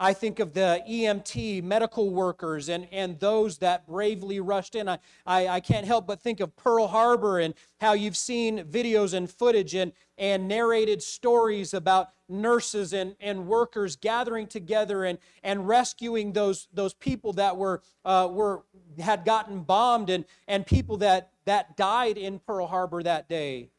I 0.00 0.12
think 0.12 0.38
of 0.38 0.54
the 0.54 0.80
EMT, 0.88 1.64
medical 1.64 2.10
workers, 2.10 2.68
and, 2.68 2.86
and 2.92 3.18
those 3.18 3.58
that 3.58 3.84
bravely 3.88 4.38
rushed 4.38 4.76
in. 4.76 4.88
I, 4.88 4.98
I, 5.26 5.48
I, 5.48 5.60
can't 5.60 5.84
help 5.84 6.06
but 6.06 6.20
think 6.20 6.38
of 6.38 6.54
Pearl 6.54 6.86
Harbor 6.86 7.40
and 7.40 7.52
how 7.80 7.94
you've 7.94 8.16
seen 8.16 8.60
videos 8.64 9.12
and 9.12 9.28
footage 9.28 9.74
and, 9.74 9.92
and 10.16 10.46
narrated 10.46 11.02
stories 11.02 11.74
about 11.74 12.10
nurses 12.28 12.92
and, 12.92 13.16
and 13.18 13.48
workers 13.48 13.96
gathering 13.96 14.46
together 14.46 15.04
and, 15.04 15.18
and 15.42 15.66
rescuing 15.66 16.32
those, 16.32 16.68
those 16.72 16.94
people 16.94 17.32
that 17.32 17.56
were, 17.56 17.82
uh, 18.04 18.28
were, 18.30 18.62
had 19.00 19.24
gotten 19.24 19.62
bombed 19.62 20.10
and, 20.10 20.24
and 20.46 20.64
people 20.64 20.98
that, 20.98 21.32
that 21.44 21.76
died 21.76 22.16
in 22.16 22.38
Pearl 22.38 22.68
Harbor 22.68 23.02
that 23.02 23.28
day. 23.28 23.70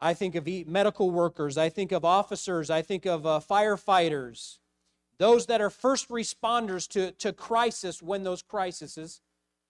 I 0.00 0.14
think 0.14 0.36
of 0.36 0.46
medical 0.68 1.10
workers. 1.10 1.58
I 1.58 1.68
think 1.68 1.90
of 1.90 2.04
officers. 2.04 2.70
I 2.70 2.82
think 2.82 3.06
of 3.06 3.26
uh, 3.26 3.40
firefighters 3.40 4.58
those 5.18 5.46
that 5.46 5.60
are 5.60 5.70
first 5.70 6.08
responders 6.08 6.88
to, 6.88 7.12
to 7.12 7.32
crisis 7.32 8.02
when 8.02 8.22
those 8.22 8.42
crises 8.42 9.20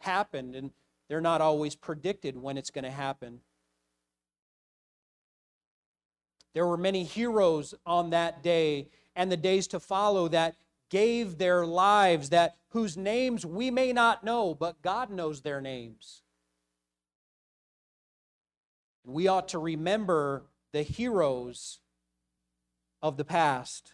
happened 0.01 0.55
and 0.55 0.71
they're 1.09 1.21
not 1.21 1.41
always 1.41 1.75
predicted 1.75 2.37
when 2.37 2.59
it's 2.59 2.71
going 2.71 2.85
to 2.85 2.91
happen. 2.91 3.41
There 6.55 6.67
were 6.67 6.77
many 6.77 7.05
heroes 7.05 7.75
on 7.87 8.11
that 8.11 8.43
day 8.43 8.89
and 9.17 9.33
the 9.33 9.37
days 9.37 9.67
to 9.69 9.81
follow 9.81 10.29
that 10.29 10.57
gave 10.91 11.39
their 11.39 11.67
lives, 11.67 12.31
that 12.31 12.57
whose 12.71 12.97
names 12.97 13.45
we 13.45 13.71
may 13.71 13.93
not 13.93 14.25
know, 14.25 14.55
but 14.55 14.83
God 14.83 15.11
knows 15.11 15.41
their 15.41 15.61
names. 15.61 16.23
We 19.05 19.29
ought 19.29 19.49
to 19.49 19.59
remember 19.59 20.45
the 20.73 20.83
heroes 20.83 21.81
of 23.01 23.17
the 23.17 23.25
past. 23.25 23.93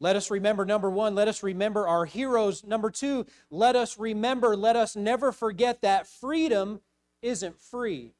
Let 0.00 0.16
us 0.16 0.30
remember, 0.30 0.64
number 0.64 0.90
one, 0.90 1.14
let 1.14 1.28
us 1.28 1.42
remember 1.42 1.86
our 1.86 2.06
heroes. 2.06 2.64
Number 2.64 2.90
two, 2.90 3.26
let 3.50 3.76
us 3.76 3.98
remember, 3.98 4.56
let 4.56 4.74
us 4.74 4.96
never 4.96 5.30
forget 5.30 5.82
that 5.82 6.06
freedom 6.06 6.80
isn't 7.20 7.60
free. 7.60 8.14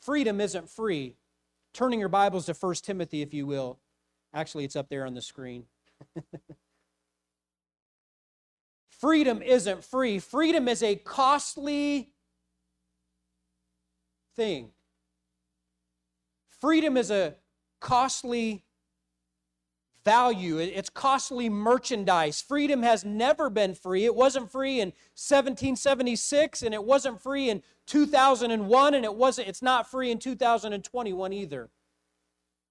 Freedom 0.00 0.40
isn't 0.40 0.68
free. 0.68 1.14
Turning 1.72 2.00
your 2.00 2.08
Bibles 2.08 2.46
to 2.46 2.52
1 2.52 2.74
Timothy, 2.76 3.22
if 3.22 3.32
you 3.32 3.46
will. 3.46 3.78
Actually, 4.34 4.64
it's 4.64 4.74
up 4.74 4.88
there 4.88 5.06
on 5.06 5.14
the 5.14 5.22
screen. 5.22 5.64
Freedom 8.90 9.40
isn't 9.40 9.84
free. 9.84 10.18
Freedom 10.18 10.66
is 10.66 10.82
a 10.82 10.96
costly 10.96 12.10
thing. 14.34 14.70
Freedom 16.60 16.96
is 16.96 17.12
a 17.12 17.36
costly 17.78 18.64
value, 20.08 20.56
it's 20.56 20.88
costly 20.88 21.50
merchandise. 21.50 22.40
Freedom 22.40 22.82
has 22.82 23.04
never 23.04 23.50
been 23.50 23.74
free. 23.74 24.06
It 24.06 24.14
wasn't 24.14 24.50
free 24.50 24.80
in 24.80 24.88
1776 25.16 26.62
and 26.62 26.72
it 26.72 26.82
wasn't 26.82 27.20
free 27.20 27.50
in 27.50 27.62
2001 27.86 28.94
and 28.94 29.04
it 29.04 29.14
wasn't 29.14 29.48
it's 29.48 29.60
not 29.60 29.90
free 29.90 30.10
in 30.10 30.18
2021 30.18 31.32
either. 31.34 31.68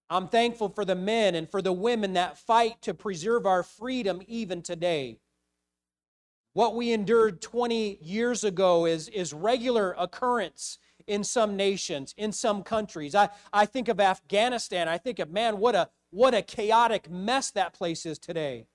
I'm 0.09 0.27
thankful 0.29 0.69
for 0.69 0.83
the 0.83 0.95
men 0.95 1.35
and 1.35 1.47
for 1.47 1.61
the 1.61 1.71
women 1.71 2.13
that 2.13 2.39
fight 2.39 2.81
to 2.81 2.95
preserve 2.95 3.45
our 3.45 3.61
freedom 3.61 4.23
even 4.27 4.63
today. 4.63 5.19
What 6.53 6.75
we 6.75 6.91
endured 6.91 7.39
20 7.39 7.99
years 8.01 8.43
ago 8.43 8.87
is, 8.87 9.09
is 9.09 9.31
regular 9.31 9.93
occurrence 9.99 10.79
in 11.05 11.23
some 11.23 11.55
nations, 11.55 12.15
in 12.17 12.31
some 12.31 12.63
countries. 12.63 13.13
I, 13.13 13.29
I 13.53 13.67
think 13.67 13.89
of 13.89 13.99
Afghanistan. 13.99 14.87
I 14.87 14.97
think 14.97 15.19
of, 15.19 15.29
man, 15.29 15.59
what 15.59 15.75
a, 15.75 15.89
what 16.11 16.33
a 16.33 16.41
chaotic 16.41 17.09
mess 17.09 17.51
that 17.51 17.73
place 17.73 18.05
is 18.05 18.17
today. 18.17 18.67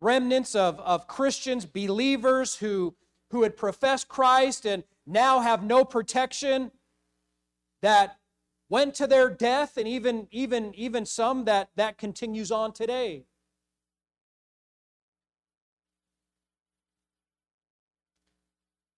Remnants 0.00 0.54
of, 0.54 0.80
of 0.80 1.06
Christians, 1.06 1.64
believers 1.64 2.56
who, 2.56 2.96
who 3.30 3.42
had 3.42 3.56
professed 3.56 4.08
Christ 4.08 4.66
and 4.66 4.84
now 5.06 5.40
have 5.40 5.62
no 5.62 5.84
protection, 5.84 6.72
that 7.82 8.16
went 8.68 8.94
to 8.94 9.06
their 9.06 9.28
death, 9.28 9.76
and 9.76 9.86
even, 9.86 10.28
even, 10.30 10.74
even 10.74 11.04
some 11.04 11.44
that, 11.44 11.68
that 11.76 11.98
continues 11.98 12.50
on 12.50 12.72
today. 12.72 13.24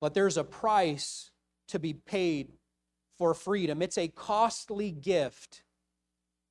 But 0.01 0.15
there's 0.15 0.37
a 0.37 0.45
price 0.45 1.31
to 1.69 1.79
be 1.79 1.95
paid 1.95 2.53
for 3.17 3.33
freedom. 3.35 3.81
It's 3.81 3.99
a 3.99 4.09
costly 4.09 4.91
gift. 4.91 5.63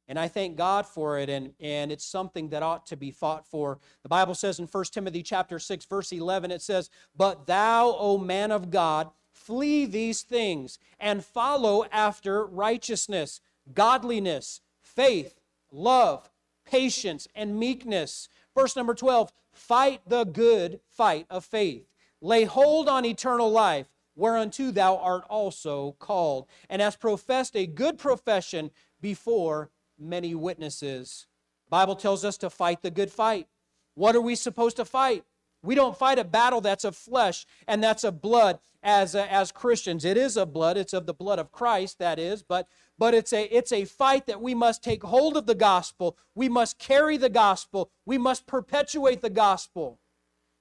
And 0.07 0.19
I 0.19 0.27
thank 0.27 0.57
God 0.57 0.85
for 0.85 1.17
it, 1.17 1.29
and, 1.29 1.53
and 1.59 1.91
it's 1.91 2.03
something 2.05 2.49
that 2.49 2.61
ought 2.61 2.85
to 2.87 2.97
be 2.97 3.11
fought 3.11 3.47
for. 3.47 3.79
The 4.03 4.09
Bible 4.09 4.35
says 4.35 4.59
in 4.59 4.67
1 4.67 4.83
Timothy 4.91 5.23
chapter 5.23 5.59
6, 5.59 5.85
verse 5.85 6.11
11, 6.11 6.51
it 6.51 6.61
says, 6.61 6.89
But 7.15 7.47
thou, 7.47 7.95
O 7.97 8.17
man 8.17 8.51
of 8.51 8.69
God, 8.69 9.11
Flee 9.33 9.85
these 9.85 10.21
things 10.21 10.79
and 10.99 11.25
follow 11.25 11.85
after 11.91 12.45
righteousness, 12.45 13.41
godliness, 13.73 14.61
faith, 14.79 15.41
love, 15.71 16.29
patience, 16.65 17.27
and 17.35 17.59
meekness. 17.59 18.29
Verse 18.55 18.75
number 18.75 18.93
12 18.93 19.33
Fight 19.51 20.01
the 20.07 20.23
good 20.23 20.79
fight 20.87 21.25
of 21.29 21.43
faith. 21.43 21.89
Lay 22.21 22.45
hold 22.45 22.87
on 22.87 23.05
eternal 23.05 23.51
life, 23.51 23.87
whereunto 24.15 24.71
thou 24.71 24.97
art 24.97 25.25
also 25.29 25.95
called, 25.99 26.47
and 26.69 26.81
hast 26.81 26.99
professed 26.99 27.55
a 27.57 27.67
good 27.67 27.97
profession 27.97 28.71
before 29.01 29.71
many 29.99 30.35
witnesses. 30.35 31.27
The 31.65 31.71
Bible 31.71 31.95
tells 31.95 32.25
us 32.25 32.37
to 32.37 32.49
fight 32.49 32.81
the 32.81 32.91
good 32.91 33.11
fight. 33.11 33.47
What 33.95 34.15
are 34.15 34.21
we 34.21 34.35
supposed 34.35 34.77
to 34.77 34.85
fight? 34.85 35.23
We 35.61 35.75
don't 35.75 35.97
fight 35.97 36.19
a 36.19 36.23
battle 36.23 36.59
that's 36.59 36.83
of 36.83 36.95
flesh 36.95 37.45
and 37.67 37.81
that's 37.81 38.03
of 38.03 38.21
blood 38.21 38.59
as, 38.81 39.15
uh, 39.15 39.27
as 39.29 39.51
Christians. 39.51 40.03
It 40.03 40.17
is 40.17 40.35
of 40.35 40.51
blood, 40.51 40.75
it's 40.75 40.93
of 40.93 41.05
the 41.05 41.13
blood 41.13 41.39
of 41.39 41.51
Christ, 41.51 41.99
that 41.99 42.19
is, 42.19 42.43
but, 42.43 42.67
but 42.97 43.13
it's, 43.13 43.31
a, 43.31 43.43
it's 43.45 43.71
a 43.71 43.85
fight 43.85 44.25
that 44.27 44.41
we 44.41 44.53
must 44.53 44.83
take 44.83 45.03
hold 45.03 45.37
of 45.37 45.45
the 45.45 45.55
gospel. 45.55 46.17
We 46.35 46.49
must 46.49 46.79
carry 46.79 47.15
the 47.15 47.29
gospel. 47.29 47.91
We 48.05 48.17
must 48.17 48.45
perpetuate 48.45 49.21
the 49.21 49.29
gospel 49.29 49.99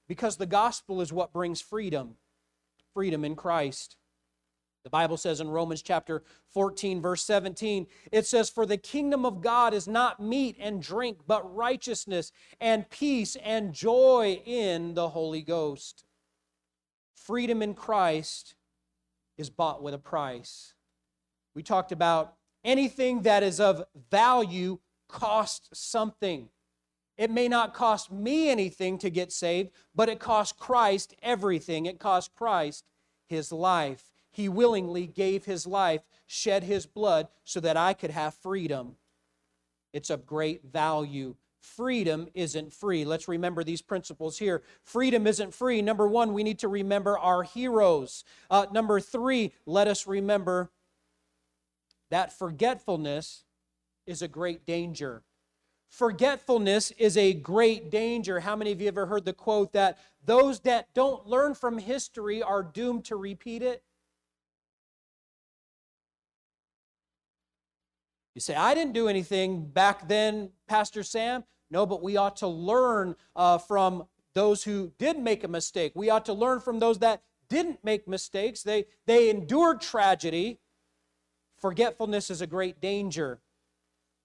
because 0.07 0.37
the 0.37 0.45
gospel 0.45 1.01
is 1.01 1.11
what 1.11 1.33
brings 1.33 1.59
freedom 1.59 2.15
freedom 2.93 3.25
in 3.25 3.35
Christ. 3.35 3.97
The 4.83 4.89
Bible 4.89 5.15
says 5.15 5.39
in 5.39 5.49
Romans 5.49 5.81
chapter 5.81 6.23
14, 6.51 7.01
verse 7.01 7.23
17, 7.23 7.87
it 8.11 8.25
says, 8.25 8.49
For 8.49 8.65
the 8.65 8.77
kingdom 8.77 9.25
of 9.25 9.41
God 9.41 9.73
is 9.73 9.87
not 9.87 10.19
meat 10.21 10.57
and 10.59 10.81
drink, 10.81 11.19
but 11.25 11.55
righteousness 11.55 12.31
and 12.59 12.89
peace 12.89 13.37
and 13.37 13.73
joy 13.73 14.41
in 14.45 14.93
the 14.93 15.09
Holy 15.09 15.41
Ghost. 15.41 16.03
Freedom 17.15 17.61
in 17.61 17.73
Christ 17.73 18.55
is 19.37 19.49
bought 19.49 19.81
with 19.81 19.93
a 19.93 19.99
price. 19.99 20.73
We 21.55 21.63
talked 21.63 21.93
about 21.93 22.33
anything 22.65 23.21
that 23.21 23.41
is 23.41 23.61
of 23.61 23.83
value 24.11 24.79
costs 25.07 25.69
something. 25.73 26.49
It 27.17 27.31
may 27.31 27.47
not 27.47 27.73
cost 27.73 28.11
me 28.11 28.49
anything 28.49 28.97
to 28.97 29.09
get 29.09 29.31
saved, 29.31 29.69
but 29.95 30.09
it 30.09 30.19
cost 30.19 30.57
Christ 30.57 31.15
everything. 31.21 31.85
It 31.85 31.99
cost 31.99 32.33
Christ 32.35 32.85
his 33.27 33.51
life. 33.51 34.12
He 34.33 34.49
willingly 34.49 35.07
gave 35.07 35.45
his 35.45 35.65
life, 35.65 36.01
shed 36.25 36.63
his 36.63 36.85
blood, 36.85 37.27
so 37.45 37.59
that 37.59 37.77
I 37.77 37.93
could 37.93 38.09
have 38.11 38.33
freedom. 38.33 38.95
It's 39.93 40.09
of 40.09 40.25
great 40.25 40.65
value. 40.65 41.35
Freedom 41.61 42.27
isn't 42.33 42.73
free. 42.73 43.05
Let's 43.05 43.27
remember 43.27 43.63
these 43.63 43.81
principles 43.81 44.39
here. 44.39 44.63
Freedom 44.83 45.27
isn't 45.27 45.53
free. 45.53 45.81
Number 45.81 46.07
one, 46.07 46.33
we 46.33 46.43
need 46.43 46.59
to 46.59 46.67
remember 46.67 47.17
our 47.17 47.43
heroes. 47.43 48.25
Uh, 48.49 48.65
number 48.73 48.99
three, 48.99 49.53
let 49.65 49.87
us 49.87 50.07
remember 50.07 50.71
that 52.09 52.37
forgetfulness 52.37 53.45
is 54.05 54.21
a 54.21 54.27
great 54.27 54.65
danger. 54.65 55.23
Forgetfulness 55.89 56.89
is 56.97 57.17
a 57.17 57.33
great 57.33 57.91
danger. 57.91 58.39
How 58.39 58.55
many 58.55 58.71
of 58.71 58.81
you 58.81 58.87
ever 58.87 59.05
heard 59.05 59.25
the 59.25 59.31
quote 59.31 59.73
that 59.73 59.99
those 60.25 60.59
that 60.61 60.91
don't 60.95 61.27
learn 61.27 61.53
from 61.53 61.77
history 61.77 62.41
are 62.41 62.63
doomed 62.63 63.05
to 63.05 63.15
repeat 63.15 63.61
it? 63.61 63.83
You 68.35 68.41
say, 68.41 68.55
I 68.55 68.73
didn't 68.73 68.93
do 68.93 69.07
anything 69.07 69.65
back 69.65 70.07
then, 70.07 70.49
Pastor 70.67 71.03
Sam. 71.03 71.43
No, 71.69 71.85
but 71.85 72.01
we 72.01 72.17
ought 72.17 72.37
to 72.37 72.47
learn 72.47 73.15
uh, 73.35 73.57
from 73.57 74.05
those 74.33 74.63
who 74.63 74.91
did 74.97 75.19
make 75.19 75.43
a 75.43 75.47
mistake. 75.47 75.91
We 75.95 76.09
ought 76.09 76.25
to 76.25 76.33
learn 76.33 76.59
from 76.59 76.79
those 76.79 76.99
that 76.99 77.21
didn't 77.49 77.83
make 77.83 78.07
mistakes. 78.07 78.63
They, 78.63 78.85
they 79.05 79.29
endured 79.29 79.81
tragedy. 79.81 80.59
Forgetfulness 81.61 82.29
is 82.31 82.41
a 82.41 82.47
great 82.47 82.81
danger. 82.81 83.39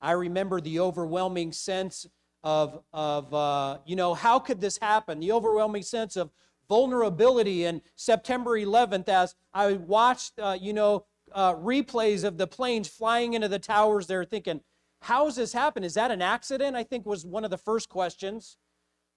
I 0.00 0.12
remember 0.12 0.60
the 0.60 0.80
overwhelming 0.80 1.52
sense 1.52 2.06
of, 2.42 2.82
of 2.92 3.32
uh, 3.34 3.78
you 3.84 3.96
know, 3.96 4.14
how 4.14 4.38
could 4.38 4.60
this 4.60 4.78
happen? 4.78 5.20
The 5.20 5.32
overwhelming 5.32 5.82
sense 5.82 6.16
of 6.16 6.30
vulnerability. 6.68 7.64
And 7.64 7.82
September 7.96 8.58
11th, 8.58 9.08
as 9.08 9.34
I 9.52 9.72
watched, 9.74 10.38
uh, 10.38 10.56
you 10.60 10.72
know, 10.72 11.04
uh, 11.32 11.54
replays 11.54 12.24
of 12.24 12.38
the 12.38 12.46
planes 12.46 12.88
flying 12.88 13.34
into 13.34 13.48
the 13.48 13.58
towers 13.58 14.06
they're 14.06 14.24
thinking, 14.24 14.60
how 15.02 15.26
has 15.26 15.36
this 15.36 15.52
happened? 15.52 15.84
Is 15.84 15.94
that 15.94 16.10
an 16.10 16.22
accident? 16.22 16.76
I 16.76 16.82
think 16.82 17.06
was 17.06 17.24
one 17.24 17.44
of 17.44 17.50
the 17.50 17.58
first 17.58 17.88
questions. 17.88 18.56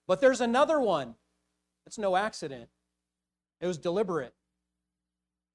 But 0.07 0.21
there's 0.21 0.41
another 0.41 0.79
one. 0.79 1.15
It's 1.85 1.97
no 1.97 2.15
accident. 2.15 2.69
It 3.59 3.67
was 3.67 3.77
deliberate. 3.77 4.33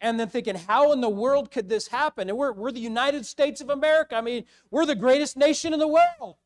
And 0.01 0.21
then 0.21 0.29
thinking, 0.29 0.57
how 0.57 0.93
in 0.93 1.01
the 1.01 1.09
world 1.09 1.51
could 1.51 1.69
this 1.69 1.89
happen? 1.89 2.29
And 2.29 2.37
we're, 2.37 2.53
we're 2.53 2.73
the 2.73 2.81
United 2.81 3.25
States 3.25 3.61
of 3.61 3.71
America. 3.71 4.17
I 4.17 4.21
mean, 4.21 4.45
we're 4.71 4.87
the 4.87 4.95
greatest 4.95 5.37
nation 5.37 5.73
in 5.73 5.79
the 5.79 5.89
world. 5.89 6.37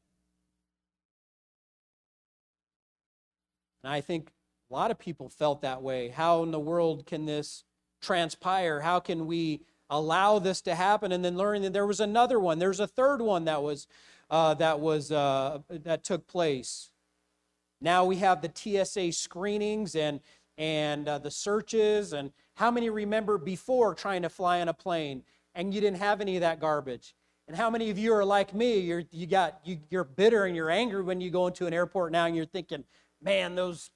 And 3.83 3.92
I 3.92 4.01
think 4.01 4.31
a 4.70 4.75
lot 4.75 4.90
of 4.90 4.99
people 4.99 5.29
felt 5.29 5.62
that 5.62 5.83
way. 5.83 6.09
How 6.09 6.42
in 6.42 6.51
the 6.51 6.61
world 6.61 7.07
can 7.07 7.27
this 7.27 7.64
transpire? 8.01 8.81
How 8.81 9.01
can 9.01 9.27
we 9.27 9.62
allow 9.90 10.38
this 10.38 10.61
to 10.62 10.74
happen 10.74 11.12
and 11.12 11.24
then 11.24 11.37
learning 11.37 11.62
that 11.62 11.72
there 11.72 11.87
was 11.87 12.00
another 12.00 12.40
one. 12.40 12.59
There's 12.59 12.81
a 12.81 12.87
third 12.87 13.20
one 13.20 13.44
that 13.44 13.62
was 13.62 13.87
uh, 14.31 14.55
that 14.55 14.79
was 14.81 15.11
uh, 15.11 15.59
that 15.68 16.05
took 16.05 16.26
place. 16.26 16.92
Now 17.81 18.05
we 18.05 18.16
have 18.16 18.40
the 18.40 18.50
tsa 18.55 19.12
screenings 19.12 19.94
and 19.94 20.20
and 20.57 21.09
uh, 21.09 21.18
the 21.18 21.31
searches 21.31 22.12
and 22.12 22.33
how 22.55 22.70
many 22.70 22.90
remember 22.90 23.38
before 23.38 23.94
trying 23.94 24.22
to 24.22 24.29
fly 24.29 24.61
on 24.61 24.68
a 24.68 24.74
plane 24.74 25.22
and 25.55 25.74
you 25.74 25.81
didn't 25.81 25.98
have 25.98 26.20
any 26.20 26.37
of 26.37 26.42
that 26.42 26.61
garbage. 26.61 27.14
And 27.48 27.57
how 27.57 27.68
many 27.68 27.90
of 27.90 27.98
you 27.98 28.14
are 28.14 28.24
like 28.24 28.55
me 28.55 28.79
you're 28.79 29.03
you 29.11 29.26
got 29.26 29.61
you, 29.64 29.79
you're 29.90 30.05
bitter 30.05 30.44
and 30.44 30.55
you're 30.55 30.70
angry 30.70 31.03
when 31.03 31.20
you 31.20 31.31
go 31.31 31.48
into 31.48 31.66
an 31.66 31.74
airport 31.74 32.12
now 32.12 32.26
and 32.26 32.37
you're 32.37 32.46
thinking 32.46 32.85
man 33.20 33.57
those 33.57 33.90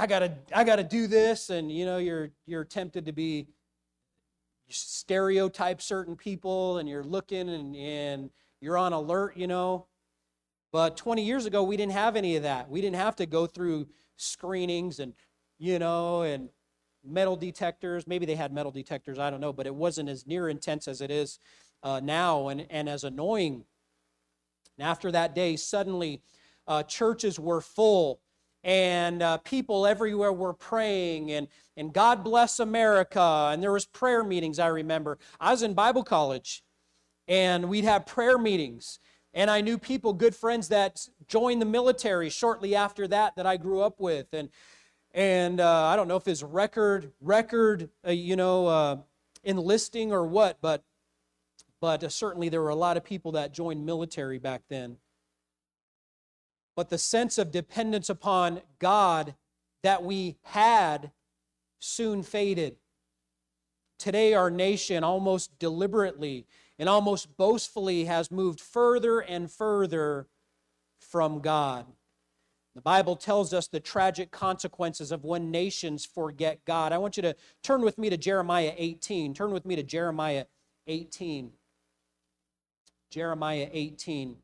I 0.00 0.06
gotta 0.06 0.32
I 0.54 0.64
gotta 0.64 0.82
do 0.82 1.06
this, 1.06 1.50
and 1.50 1.70
you 1.70 1.84
know 1.84 1.98
you're 1.98 2.30
you're 2.46 2.64
tempted 2.64 3.04
to 3.04 3.12
be 3.12 3.48
stereotype 4.70 5.82
certain 5.82 6.16
people 6.16 6.78
and 6.78 6.88
you're 6.88 7.04
looking 7.04 7.48
and, 7.48 7.76
and 7.76 8.30
you're 8.60 8.78
on 8.78 8.92
alert, 8.92 9.36
you 9.36 9.46
know. 9.46 9.86
But 10.72 10.96
20 10.96 11.22
years 11.24 11.46
ago, 11.46 11.62
we 11.62 11.76
didn't 11.76 11.92
have 11.92 12.16
any 12.16 12.36
of 12.36 12.44
that. 12.44 12.70
We 12.70 12.80
didn't 12.80 12.96
have 12.96 13.16
to 13.16 13.26
go 13.26 13.46
through 13.46 13.88
screenings 14.16 15.00
and, 15.00 15.14
you 15.58 15.78
know, 15.78 16.22
and 16.22 16.48
metal 17.04 17.36
detectors. 17.36 18.06
Maybe 18.06 18.26
they 18.26 18.36
had 18.36 18.52
metal 18.52 18.70
detectors, 18.70 19.18
I 19.18 19.30
don't 19.30 19.40
know, 19.40 19.52
but 19.52 19.66
it 19.66 19.74
wasn't 19.74 20.08
as 20.08 20.26
near 20.26 20.48
intense 20.48 20.86
as 20.86 21.00
it 21.00 21.10
is 21.10 21.38
uh, 21.82 22.00
now 22.02 22.48
and, 22.48 22.66
and 22.70 22.88
as 22.88 23.04
annoying. 23.04 23.64
And 24.78 24.86
after 24.86 25.10
that 25.10 25.34
day, 25.34 25.56
suddenly 25.56 26.22
uh, 26.66 26.82
churches 26.84 27.40
were 27.40 27.60
full 27.60 28.20
and 28.62 29.22
uh, 29.22 29.38
people 29.38 29.86
everywhere 29.86 30.32
were 30.32 30.52
praying 30.52 31.30
and, 31.30 31.48
and 31.76 31.92
god 31.92 32.22
bless 32.22 32.60
america 32.60 33.48
and 33.52 33.62
there 33.62 33.72
was 33.72 33.86
prayer 33.86 34.22
meetings 34.22 34.58
i 34.58 34.66
remember 34.66 35.18
i 35.40 35.50
was 35.50 35.62
in 35.62 35.72
bible 35.72 36.04
college 36.04 36.62
and 37.30 37.68
we'd 37.68 37.84
have 37.84 38.04
prayer 38.06 38.36
meetings. 38.36 38.98
And 39.32 39.48
I 39.48 39.60
knew 39.60 39.78
people, 39.78 40.12
good 40.12 40.34
friends, 40.34 40.68
that 40.68 41.08
joined 41.28 41.62
the 41.62 41.66
military 41.66 42.28
shortly 42.28 42.74
after 42.74 43.06
that 43.06 43.36
that 43.36 43.46
I 43.46 43.56
grew 43.56 43.80
up 43.80 44.00
with. 44.00 44.26
And 44.34 44.50
and 45.12 45.60
uh, 45.60 45.86
I 45.86 45.96
don't 45.96 46.08
know 46.08 46.16
if 46.16 46.28
it's 46.28 46.42
record 46.42 47.12
record 47.20 47.88
uh, 48.06 48.10
you 48.10 48.34
know 48.36 48.66
uh, 48.66 48.96
enlisting 49.44 50.12
or 50.12 50.26
what, 50.26 50.58
but 50.60 50.82
but 51.80 52.02
uh, 52.02 52.08
certainly 52.08 52.48
there 52.48 52.60
were 52.60 52.68
a 52.68 52.74
lot 52.74 52.96
of 52.96 53.04
people 53.04 53.32
that 53.32 53.54
joined 53.54 53.86
military 53.86 54.38
back 54.38 54.62
then. 54.68 54.96
But 56.76 56.88
the 56.88 56.98
sense 56.98 57.38
of 57.38 57.50
dependence 57.50 58.08
upon 58.08 58.62
God 58.78 59.34
that 59.82 60.02
we 60.02 60.36
had 60.42 61.10
soon 61.78 62.22
faded. 62.22 62.76
Today, 63.98 64.34
our 64.34 64.50
nation 64.50 65.04
almost 65.04 65.58
deliberately 65.58 66.46
and 66.78 66.88
almost 66.88 67.36
boastfully 67.36 68.06
has 68.06 68.30
moved 68.30 68.60
further 68.60 69.20
and 69.20 69.50
further 69.50 70.28
from 70.98 71.40
God. 71.40 71.86
The 72.74 72.80
Bible 72.80 73.16
tells 73.16 73.52
us 73.52 73.66
the 73.66 73.80
tragic 73.80 74.30
consequences 74.30 75.10
of 75.10 75.24
when 75.24 75.50
nations 75.50 76.06
forget 76.06 76.64
God. 76.64 76.92
I 76.92 76.98
want 76.98 77.16
you 77.16 77.22
to 77.24 77.34
turn 77.62 77.82
with 77.82 77.98
me 77.98 78.08
to 78.10 78.16
Jeremiah 78.16 78.72
18. 78.76 79.34
Turn 79.34 79.50
with 79.50 79.66
me 79.66 79.76
to 79.76 79.82
Jeremiah 79.82 80.44
18. 80.86 81.50
Jeremiah 83.10 83.68
18. 83.72 84.36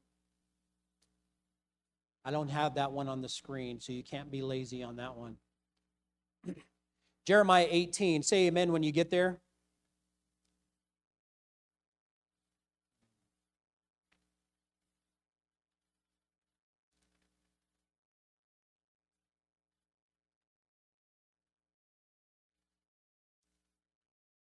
I 2.26 2.32
don't 2.32 2.48
have 2.48 2.74
that 2.74 2.90
one 2.90 3.08
on 3.08 3.22
the 3.22 3.28
screen, 3.28 3.78
so 3.78 3.92
you 3.92 4.02
can't 4.02 4.32
be 4.32 4.42
lazy 4.42 4.82
on 4.82 4.96
that 4.96 5.16
one. 5.16 5.36
Jeremiah 7.24 7.68
18. 7.70 8.24
Say 8.24 8.48
amen 8.48 8.72
when 8.72 8.82
you 8.82 8.90
get 8.90 9.10
there. 9.10 9.38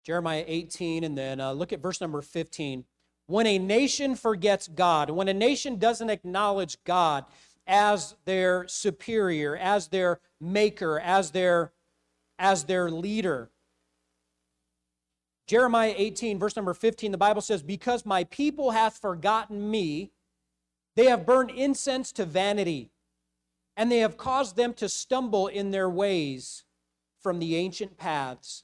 Jeremiah 0.03 0.43
18, 0.47 1.03
and 1.03 1.15
then 1.15 1.39
uh, 1.39 1.51
look 1.51 1.71
at 1.71 1.81
verse 1.81 2.01
number 2.01 2.23
15. 2.23 2.85
When 3.27 3.47
a 3.47 3.59
nation 3.59 4.15
forgets 4.15 4.67
God, 4.67 5.11
when 5.11 5.27
a 5.27 5.33
nation 5.33 5.77
doesn't 5.77 6.09
acknowledge 6.09 6.83
God 6.83 7.25
as 7.67 8.15
their 8.25 8.67
superior, 8.67 9.55
as 9.55 9.87
their 9.87 10.19
maker, 10.39 10.99
as 10.99 11.31
their, 11.31 11.73
as 12.37 12.65
their 12.65 12.89
leader. 12.89 13.49
Jeremiah 15.47 15.93
18, 15.95 16.39
verse 16.39 16.55
number 16.55 16.73
15, 16.73 17.11
the 17.11 17.17
Bible 17.17 17.41
says, 17.41 17.61
Because 17.61 18.05
my 18.05 18.23
people 18.25 18.71
hath 18.71 18.97
forgotten 18.97 19.69
me, 19.69 20.11
they 20.95 21.05
have 21.05 21.25
burned 21.25 21.51
incense 21.51 22.11
to 22.13 22.25
vanity, 22.25 22.91
and 23.77 23.91
they 23.91 23.99
have 23.99 24.17
caused 24.17 24.55
them 24.55 24.73
to 24.75 24.89
stumble 24.89 25.47
in 25.47 25.71
their 25.71 25.89
ways 25.89 26.63
from 27.21 27.39
the 27.39 27.55
ancient 27.55 27.97
paths 27.97 28.63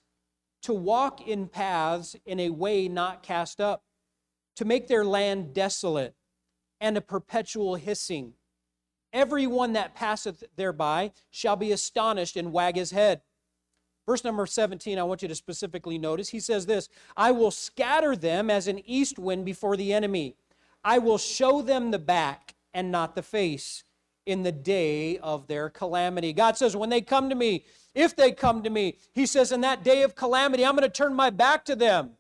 to 0.62 0.74
walk 0.74 1.28
in 1.28 1.48
paths 1.48 2.16
in 2.26 2.40
a 2.40 2.50
way 2.50 2.88
not 2.88 3.24
cast 3.24 3.60
up, 3.60 3.84
to 4.56 4.66
make 4.66 4.88
their 4.88 5.04
land 5.04 5.54
desolate 5.54 6.16
and 6.80 6.98
a 6.98 7.02
perpetual 7.02 7.76
hissing. 7.76 8.34
Everyone 9.14 9.74
that 9.74 9.96
passeth 9.96 10.44
thereby 10.56 11.12
shall 11.30 11.56
be 11.56 11.72
astonished 11.72 12.38
and 12.38 12.54
wag 12.54 12.76
his 12.76 12.92
head. 12.92 13.22
Verse 14.06 14.24
number 14.24 14.46
17, 14.46 14.98
I 14.98 15.04
want 15.04 15.22
you 15.22 15.28
to 15.28 15.36
specifically 15.36 15.98
notice. 15.98 16.30
He 16.30 16.40
says 16.40 16.66
this 16.66 16.90
I 17.16 17.32
will 17.32 17.52
scatter 17.52 18.16
them 18.16 18.50
as 18.50 18.68
an 18.68 18.82
east 18.86 19.20
wind 19.20 19.46
before 19.46 19.78
the 19.78 19.94
enemy. 19.94 20.36
I 20.84 20.98
will 20.98 21.18
show 21.18 21.62
them 21.62 21.92
the 21.92 22.00
back 22.00 22.56
and 22.74 22.92
not 22.92 23.16
the 23.16 23.22
face 23.22 23.84
in 24.26 24.44
the 24.44 24.52
day 24.52 25.18
of 25.20 25.48
their 25.48 25.70
calamity. 25.70 26.34
God 26.34 26.58
says, 26.58 26.76
when 26.76 26.90
they 26.90 27.02
come 27.02 27.30
to 27.30 27.36
me, 27.36 27.66
if 27.94 28.16
they 28.16 28.32
come 28.32 28.64
to 28.64 28.70
me. 28.70 28.98
He 29.14 29.26
says, 29.26 29.52
In 29.52 29.62
that 29.62 29.84
day 29.84 30.04
of 30.04 30.16
calamity, 30.16 30.66
I'm 30.66 30.76
going 30.76 30.90
to 30.90 30.90
turn 30.90 31.14
my 31.14 31.30
back 31.30 31.66
to 31.66 31.76
them. 31.76 32.12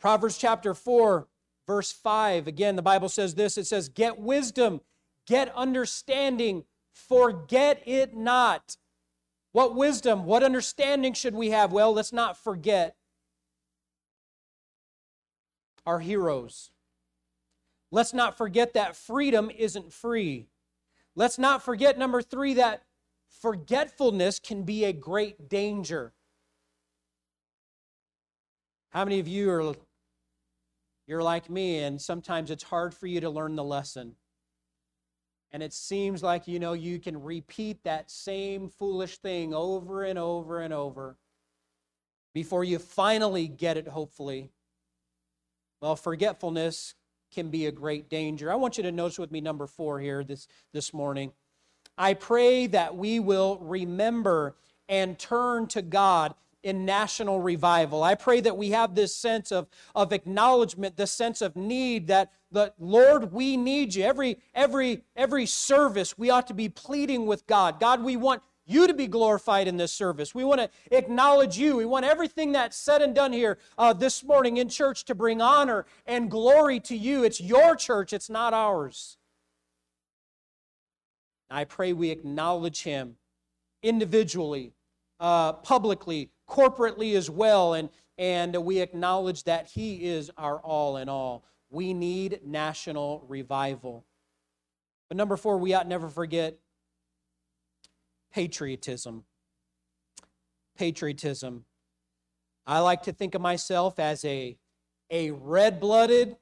Proverbs 0.00 0.36
chapter 0.36 0.74
4, 0.74 1.28
verse 1.66 1.92
5. 1.92 2.46
Again, 2.46 2.76
the 2.76 2.82
Bible 2.82 3.08
says 3.08 3.34
this 3.34 3.58
it 3.58 3.66
says, 3.66 3.88
Get 3.88 4.18
wisdom, 4.18 4.80
get 5.26 5.54
understanding, 5.54 6.64
forget 6.92 7.82
it 7.86 8.16
not. 8.16 8.76
What 9.52 9.74
wisdom, 9.74 10.24
what 10.24 10.42
understanding 10.42 11.12
should 11.12 11.34
we 11.34 11.50
have? 11.50 11.72
Well, 11.72 11.92
let's 11.92 12.12
not 12.12 12.36
forget 12.36 12.96
our 15.84 16.00
heroes. 16.00 16.70
Let's 17.90 18.14
not 18.14 18.38
forget 18.38 18.72
that 18.72 18.96
freedom 18.96 19.50
isn't 19.50 19.92
free. 19.92 20.48
Let's 21.14 21.38
not 21.38 21.62
forget, 21.62 21.98
number 21.98 22.22
three, 22.22 22.54
that 22.54 22.84
forgetfulness 23.28 24.38
can 24.38 24.62
be 24.62 24.84
a 24.84 24.94
great 24.94 25.50
danger. 25.50 26.14
How 28.90 29.04
many 29.04 29.20
of 29.20 29.28
you 29.28 29.50
are 29.50 29.74
you're 31.06 31.22
like 31.22 31.50
me 31.50 31.80
and 31.80 32.00
sometimes 32.00 32.50
it's 32.50 32.62
hard 32.62 32.94
for 32.94 33.06
you 33.06 33.20
to 33.20 33.30
learn 33.30 33.56
the 33.56 33.64
lesson. 33.64 34.16
And 35.50 35.62
it 35.62 35.72
seems 35.72 36.22
like 36.22 36.48
you 36.48 36.58
know 36.58 36.72
you 36.72 36.98
can 36.98 37.22
repeat 37.22 37.84
that 37.84 38.10
same 38.10 38.68
foolish 38.68 39.18
thing 39.18 39.52
over 39.52 40.02
and 40.02 40.18
over 40.18 40.60
and 40.60 40.72
over 40.72 41.18
before 42.34 42.64
you 42.64 42.78
finally 42.78 43.48
get 43.48 43.76
it 43.76 43.88
hopefully. 43.88 44.50
Well, 45.80 45.96
forgetfulness 45.96 46.94
can 47.32 47.50
be 47.50 47.66
a 47.66 47.72
great 47.72 48.08
danger. 48.08 48.52
I 48.52 48.54
want 48.54 48.76
you 48.76 48.82
to 48.84 48.92
notice 48.92 49.18
with 49.18 49.32
me 49.32 49.40
number 49.40 49.66
four 49.66 50.00
here 50.00 50.22
this, 50.22 50.46
this 50.72 50.94
morning. 50.94 51.32
I 51.98 52.14
pray 52.14 52.66
that 52.68 52.96
we 52.96 53.20
will 53.20 53.58
remember 53.60 54.56
and 54.88 55.18
turn 55.18 55.66
to 55.68 55.82
God 55.82 56.34
in 56.62 56.84
national 56.84 57.40
revival. 57.40 58.02
I 58.02 58.14
pray 58.14 58.40
that 58.40 58.56
we 58.56 58.70
have 58.70 58.94
this 58.94 59.14
sense 59.14 59.50
of, 59.50 59.68
of 59.94 60.12
acknowledgement, 60.12 60.96
this 60.96 61.12
sense 61.12 61.42
of 61.42 61.56
need 61.56 62.06
that 62.08 62.32
the 62.50 62.72
Lord, 62.78 63.32
we 63.32 63.56
need 63.56 63.94
you. 63.94 64.04
Every 64.04 64.38
every 64.54 65.02
every 65.16 65.46
service 65.46 66.16
we 66.16 66.30
ought 66.30 66.46
to 66.48 66.54
be 66.54 66.68
pleading 66.68 67.26
with 67.26 67.46
God. 67.46 67.80
God, 67.80 68.02
we 68.02 68.16
want 68.16 68.42
you 68.64 68.86
to 68.86 68.94
be 68.94 69.06
glorified 69.06 69.66
in 69.66 69.76
this 69.76 69.92
service. 69.92 70.34
We 70.34 70.44
want 70.44 70.60
to 70.60 70.70
acknowledge 70.96 71.58
you. 71.58 71.76
We 71.76 71.84
want 71.84 72.04
everything 72.04 72.52
that's 72.52 72.76
said 72.76 73.02
and 73.02 73.14
done 73.14 73.32
here 73.32 73.58
uh, 73.76 73.92
this 73.92 74.22
morning 74.22 74.58
in 74.58 74.68
church 74.68 75.04
to 75.06 75.14
bring 75.14 75.40
honor 75.40 75.84
and 76.06 76.30
glory 76.30 76.78
to 76.80 76.96
you. 76.96 77.24
It's 77.24 77.40
your 77.40 77.74
church, 77.74 78.12
it's 78.12 78.30
not 78.30 78.54
ours. 78.54 79.16
I 81.50 81.64
pray 81.64 81.92
we 81.92 82.10
acknowledge 82.10 82.82
him 82.82 83.16
individually, 83.82 84.72
uh, 85.20 85.52
publicly, 85.52 86.30
corporately 86.52 87.14
as 87.14 87.30
well, 87.30 87.72
and, 87.72 87.88
and 88.18 88.54
we 88.56 88.80
acknowledge 88.80 89.44
that 89.44 89.68
he 89.68 90.04
is 90.04 90.30
our 90.36 90.60
all 90.60 90.98
in 90.98 91.08
all. 91.08 91.44
We 91.70 91.94
need 91.94 92.40
national 92.44 93.24
revival. 93.26 94.04
But 95.08 95.16
number 95.16 95.38
four, 95.38 95.56
we 95.56 95.72
ought 95.72 95.88
never 95.88 96.10
forget 96.10 96.58
patriotism. 98.30 99.24
Patriotism. 100.76 101.64
I 102.66 102.80
like 102.80 103.02
to 103.04 103.12
think 103.12 103.34
of 103.34 103.40
myself 103.40 103.98
as 103.98 104.22
a, 104.24 104.58
a 105.10 105.30
red 105.30 105.80
blooded, 105.80 106.36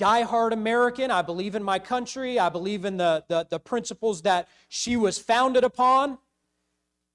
die-hard 0.00 0.52
American. 0.52 1.12
I 1.12 1.22
believe 1.22 1.54
in 1.54 1.62
my 1.62 1.78
country. 1.78 2.40
I 2.40 2.48
believe 2.48 2.84
in 2.84 2.96
the, 2.96 3.24
the, 3.28 3.46
the 3.48 3.60
principles 3.60 4.22
that 4.22 4.48
she 4.68 4.96
was 4.96 5.16
founded 5.18 5.62
upon. 5.62 6.18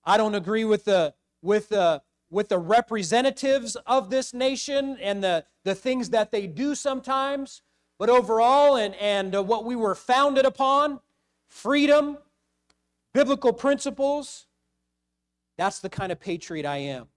I 0.05 0.15
don't 0.15 0.35
agree 0.35 0.63
with 0.63 0.85
the, 0.85 1.13
with 1.41 1.69
the, 1.69 2.01
with 2.29 2.49
the 2.49 2.57
representatives 2.57 3.75
of 3.85 4.09
this 4.09 4.33
nation 4.33 4.97
and 5.01 5.23
the, 5.23 5.45
the 5.63 5.75
things 5.75 6.09
that 6.11 6.31
they 6.31 6.47
do 6.47 6.75
sometimes. 6.75 7.61
But 7.97 8.09
overall, 8.09 8.75
and, 8.77 8.95
and 8.95 9.35
uh, 9.35 9.43
what 9.43 9.65
we 9.65 9.75
were 9.75 9.95
founded 9.95 10.45
upon 10.45 10.99
freedom, 11.47 12.17
biblical 13.13 13.53
principles, 13.53 14.47
that's 15.57 15.79
the 15.79 15.89
kind 15.89 16.11
of 16.11 16.19
patriot 16.19 16.65
I 16.65 16.77
am. 16.77 17.07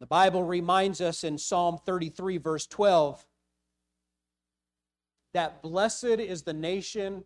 The 0.00 0.06
Bible 0.06 0.44
reminds 0.44 1.00
us 1.00 1.24
in 1.24 1.38
Psalm 1.38 1.78
33, 1.86 2.36
verse 2.36 2.66
12, 2.66 3.26
that 5.32 5.62
blessed 5.62 6.04
is 6.04 6.42
the 6.42 6.52
nation 6.52 7.24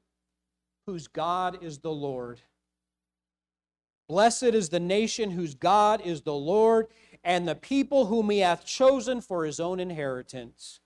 whose 0.87 1.09
God 1.09 1.59
is 1.63 1.79
the 1.79 1.91
Lord. 1.91 2.41
Blessed 4.11 4.43
is 4.43 4.71
the 4.71 4.81
nation 4.81 5.31
whose 5.31 5.55
God 5.55 6.01
is 6.05 6.23
the 6.23 6.35
Lord, 6.35 6.89
and 7.23 7.47
the 7.47 7.55
people 7.55 8.07
whom 8.07 8.29
he 8.31 8.41
hath 8.41 8.65
chosen 8.65 9.21
for 9.21 9.45
his 9.45 9.61
own 9.61 9.79
inheritance. 9.79 10.81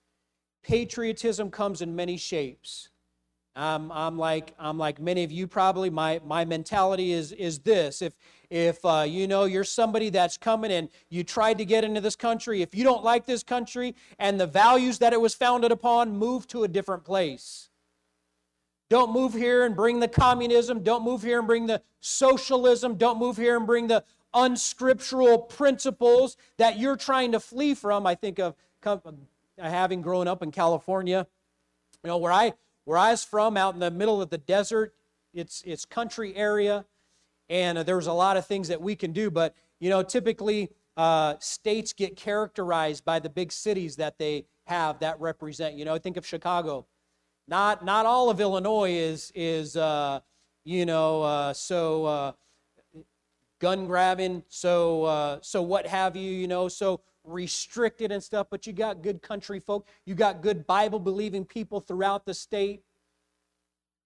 Patriotism 0.62 1.50
comes 1.50 1.80
in 1.80 1.96
many 1.96 2.18
shapes. 2.18 2.90
I'm 3.56 4.18
like 4.18 4.52
I'm 4.58 4.76
like 4.76 5.00
many 5.00 5.24
of 5.24 5.32
you 5.32 5.46
probably. 5.46 5.88
My 5.88 6.20
my 6.26 6.44
mentality 6.44 7.12
is 7.12 7.32
is 7.32 7.60
this: 7.60 8.02
if 8.02 8.12
if 8.50 8.84
uh, 8.84 9.06
you 9.08 9.26
know 9.26 9.44
you're 9.44 9.64
somebody 9.64 10.10
that's 10.10 10.36
coming 10.36 10.70
and 10.70 10.90
you 11.08 11.24
tried 11.24 11.56
to 11.56 11.64
get 11.64 11.82
into 11.82 12.02
this 12.02 12.16
country, 12.16 12.60
if 12.60 12.74
you 12.74 12.84
don't 12.84 13.02
like 13.02 13.24
this 13.24 13.42
country 13.42 13.94
and 14.18 14.38
the 14.38 14.46
values 14.46 14.98
that 14.98 15.14
it 15.14 15.20
was 15.22 15.34
founded 15.34 15.72
upon, 15.72 16.14
move 16.14 16.46
to 16.48 16.64
a 16.64 16.68
different 16.68 17.04
place. 17.04 17.70
Don't 18.94 19.12
move 19.12 19.34
here 19.34 19.64
and 19.64 19.74
bring 19.74 19.98
the 19.98 20.06
communism. 20.06 20.84
Don't 20.84 21.02
move 21.02 21.20
here 21.20 21.40
and 21.40 21.48
bring 21.48 21.66
the 21.66 21.82
socialism. 21.98 22.94
Don't 22.94 23.18
move 23.18 23.36
here 23.36 23.56
and 23.56 23.66
bring 23.66 23.88
the 23.88 24.04
unscriptural 24.32 25.36
principles 25.36 26.36
that 26.58 26.78
you're 26.78 26.94
trying 26.94 27.32
to 27.32 27.40
flee 27.40 27.74
from. 27.74 28.06
I 28.06 28.14
think 28.14 28.38
of 28.38 28.54
having 29.58 30.00
grown 30.00 30.28
up 30.28 30.44
in 30.44 30.52
California, 30.52 31.26
you 32.04 32.08
know, 32.08 32.18
where 32.18 32.30
I 32.30 32.52
where 32.84 32.96
I 32.96 33.10
was 33.10 33.24
from, 33.24 33.56
out 33.56 33.74
in 33.74 33.80
the 33.80 33.90
middle 33.90 34.22
of 34.22 34.30
the 34.30 34.38
desert. 34.38 34.94
It's 35.32 35.64
it's 35.66 35.84
country 35.84 36.32
area, 36.36 36.84
and 37.48 37.78
uh, 37.78 37.82
there's 37.82 38.06
a 38.06 38.12
lot 38.12 38.36
of 38.36 38.46
things 38.46 38.68
that 38.68 38.80
we 38.80 38.94
can 38.94 39.10
do. 39.10 39.28
But 39.28 39.56
you 39.80 39.90
know, 39.90 40.04
typically 40.04 40.70
uh, 40.96 41.34
states 41.40 41.92
get 41.92 42.14
characterized 42.14 43.04
by 43.04 43.18
the 43.18 43.28
big 43.28 43.50
cities 43.50 43.96
that 43.96 44.18
they 44.18 44.44
have 44.66 45.00
that 45.00 45.18
represent. 45.18 45.74
You 45.74 45.84
know, 45.84 45.98
think 45.98 46.16
of 46.16 46.24
Chicago. 46.24 46.86
Not 47.46 47.84
not 47.84 48.06
all 48.06 48.30
of 48.30 48.40
Illinois 48.40 48.92
is 48.92 49.32
is 49.34 49.76
uh, 49.76 50.20
you 50.64 50.86
know 50.86 51.22
uh, 51.22 51.52
so 51.52 52.04
uh, 52.06 52.32
gun 53.60 53.86
grabbing, 53.86 54.42
so 54.48 55.04
uh, 55.04 55.38
so 55.42 55.62
what 55.62 55.86
have 55.86 56.16
you. 56.16 56.30
You 56.30 56.48
know, 56.48 56.68
so 56.68 57.00
restricted 57.24 58.12
and 58.12 58.22
stuff, 58.22 58.46
but 58.50 58.66
you 58.66 58.72
got 58.72 59.02
good 59.02 59.22
country 59.22 59.58
folk. 59.58 59.88
You 60.04 60.14
got 60.14 60.42
good 60.42 60.66
Bible 60.66 60.98
believing 60.98 61.44
people 61.44 61.80
throughout 61.80 62.26
the 62.26 62.34
state. 62.34 62.82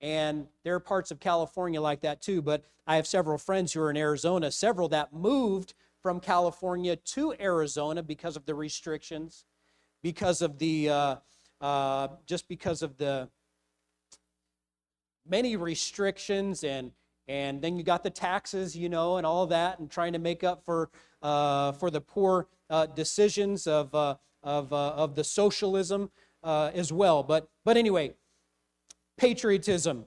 And 0.00 0.46
there 0.62 0.74
are 0.76 0.80
parts 0.80 1.10
of 1.10 1.18
California 1.18 1.80
like 1.80 2.00
that 2.02 2.22
too. 2.22 2.40
But 2.40 2.64
I 2.86 2.96
have 2.96 3.06
several 3.06 3.36
friends 3.36 3.72
who 3.72 3.80
are 3.80 3.90
in 3.90 3.96
Arizona, 3.96 4.50
several 4.50 4.88
that 4.90 5.12
moved 5.12 5.74
from 6.00 6.20
California 6.20 6.94
to 6.94 7.34
Arizona 7.40 8.02
because 8.02 8.36
of 8.36 8.46
the 8.46 8.54
restrictions, 8.54 9.44
because 10.02 10.40
of 10.40 10.58
the, 10.58 10.88
uh, 10.88 11.16
uh, 11.60 12.08
just 12.26 12.48
because 12.48 12.82
of 12.82 12.96
the 12.96 13.28
many 15.26 15.56
restrictions 15.56 16.64
and 16.64 16.92
and 17.26 17.60
then 17.60 17.76
you 17.76 17.82
got 17.82 18.02
the 18.02 18.08
taxes, 18.08 18.74
you 18.74 18.88
know, 18.88 19.18
and 19.18 19.26
all 19.26 19.46
that, 19.48 19.78
and 19.80 19.90
trying 19.90 20.14
to 20.14 20.18
make 20.18 20.42
up 20.42 20.64
for 20.64 20.88
uh, 21.20 21.72
for 21.72 21.90
the 21.90 22.00
poor 22.00 22.46
uh, 22.70 22.86
decisions 22.86 23.66
of, 23.66 23.94
uh, 23.94 24.14
of, 24.42 24.72
uh, 24.72 24.90
of 24.90 25.14
the 25.14 25.24
socialism 25.24 26.10
as 26.44 26.92
well. 26.92 27.22
But, 27.22 27.48
but 27.64 27.76
anyway, 27.76 28.14
patriotism, 29.16 30.06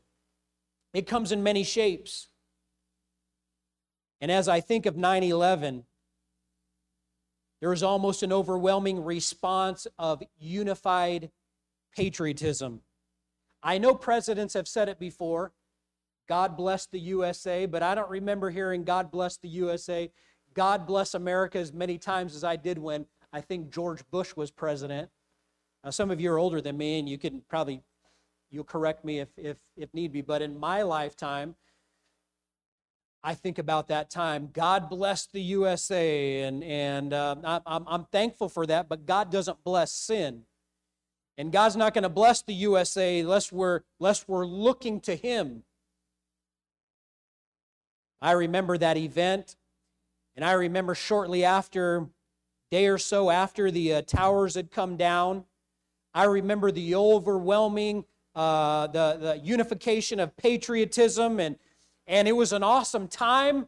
it 0.94 1.06
comes 1.08 1.32
in 1.32 1.44
many 1.44 1.64
shapes. 1.64 2.30
And 4.22 4.32
as 4.32 4.48
I 4.48 4.62
think 4.62 4.86
of 4.86 4.96
9 4.96 5.24
11, 5.24 5.86
there 7.60 7.74
is 7.74 7.84
almost 7.84 8.24
an 8.24 8.32
overwhelming 8.32 9.04
response 9.04 9.86
of 10.00 10.24
unified 10.40 11.30
patriotism. 11.96 12.82
I 13.64 13.78
know 13.78 13.94
presidents 13.94 14.54
have 14.54 14.68
said 14.68 14.90
it 14.90 15.00
before 15.00 15.52
God 16.28 16.56
bless 16.56 16.86
the 16.86 17.00
USA, 17.00 17.66
but 17.66 17.84
I 17.84 17.94
don't 17.94 18.10
remember 18.10 18.50
hearing 18.50 18.84
God 18.84 19.12
bless 19.12 19.38
the 19.38 19.50
USA 19.50 20.12
God 20.54 20.86
bless 20.86 21.14
America 21.14 21.58
as 21.58 21.72
many 21.74 21.98
times 21.98 22.36
as 22.36 22.44
I 22.44 22.56
did 22.56 22.78
when 22.78 23.06
I 23.32 23.42
think 23.42 23.72
George 23.72 24.02
Bush 24.12 24.36
was 24.36 24.52
president. 24.52 25.10
Now, 25.84 25.92
some 25.92 26.12
of 26.12 26.20
you 26.20 26.32
are 26.32 26.38
older 26.38 26.62
than 26.62 26.78
me, 26.78 27.00
and 27.00 27.08
you 27.08 27.18
can 27.18 27.42
probably 27.50 27.82
you'll 28.50 28.64
correct 28.64 29.06
me 29.06 29.20
if 29.20 29.30
if 29.38 29.58
if 29.78 29.94
need 29.94 30.12
be. 30.12 30.22
But 30.22 30.42
in 30.42 30.60
my 30.60 30.82
lifetime, 30.82 31.56
I 33.24 33.34
think 33.34 33.58
about 33.58 33.88
that 33.88 34.10
time. 34.10 34.50
God 34.52 34.90
bless 34.90 35.26
the 35.26 35.42
USA, 35.42 36.42
and 36.42 36.64
and 36.64 37.14
uh, 37.14 37.36
I'm 37.66 37.84
I'm 37.88 38.06
thankful 38.06 38.50
for 38.50 38.66
that. 38.66 38.90
But 38.90 39.06
God 39.06 39.32
doesn't 39.32 39.64
bless 39.64 39.92
sin, 39.92 40.44
and 41.42 41.52
God's 41.52 41.76
not 41.76 41.96
going 41.96 42.04
to 42.04 42.10
bless 42.10 42.44
the 42.44 42.54
USA 42.54 43.20
unless 43.20 43.52
we're 43.52 43.82
unless 44.00 44.28
we're 44.28 44.46
looking 44.46 45.02
to 45.02 45.16
Him. 45.16 45.64
I 48.22 48.34
remember 48.34 48.78
that 48.78 48.96
event 48.96 49.56
and 50.36 50.46
I 50.46 50.52
remember 50.52 50.94
shortly 50.94 51.44
after, 51.44 52.08
day 52.70 52.86
or 52.86 53.00
so 53.00 53.32
after 53.32 53.72
the 53.72 53.96
uh, 53.96 54.02
towers 54.04 54.54
had 54.54 54.70
come 54.70 54.98
down, 54.98 55.46
I 56.14 56.26
remember 56.26 56.72
the 56.72 56.94
overwhelming, 56.94 58.06
uh, 58.36 58.86
the, 58.88 59.18
the 59.20 59.42
unification 59.44 60.20
of 60.20 60.38
patriotism, 60.38 61.40
and, 61.40 61.58
and 62.06 62.28
it 62.28 62.34
was 62.34 62.54
an 62.54 62.62
awesome 62.62 63.08
time. 63.08 63.68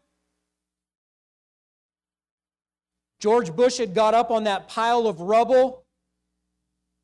George 3.20 3.56
Bush 3.56 3.78
had 3.78 3.96
got 3.96 4.14
up 4.14 4.30
on 4.30 4.44
that 4.44 4.68
pile 4.68 5.08
of 5.08 5.22
rubble, 5.22 5.83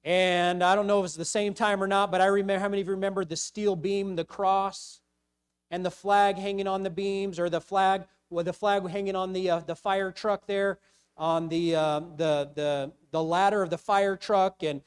and 0.04 0.64
I 0.64 0.76
don't 0.76 0.88
know 0.88 1.00
if 1.00 1.06
it's 1.06 1.16
the 1.16 1.26
same 1.26 1.54
time 1.54 1.84
or 1.84 1.88
not, 1.88 2.12
but 2.12 2.22
I 2.22 2.28
remember 2.28 2.62
how 2.62 2.70
many 2.70 2.82
of 2.82 2.88
you 2.88 2.94
remember 2.94 3.26
the 3.26 3.36
steel 3.36 3.76
beam, 3.76 4.16
the 4.16 4.24
cross, 4.24 5.02
and 5.72 5.86
the 5.86 5.92
flag 5.92 6.38
hanging 6.38 6.68
on 6.68 6.84
the 6.84 6.90
beams, 6.90 7.40
or 7.40 7.50
the 7.50 7.62
flag 7.62 8.04
with 8.30 8.46
the 8.46 8.54
flag 8.54 8.88
hanging 8.88 9.16
on 9.16 9.34
the, 9.34 9.50
uh, 9.50 9.60
the 9.60 9.76
fire 9.76 10.12
truck 10.12 10.46
there, 10.48 10.80
on 11.18 11.50
the, 11.50 11.76
uh, 11.76 12.00
the, 12.16 12.50
the, 12.56 12.92
the 13.12 13.22
ladder 13.22 13.62
of 13.62 13.70
the 13.70 13.78
fire 13.78 14.16
truck. 14.16 14.64
And, 14.64 14.82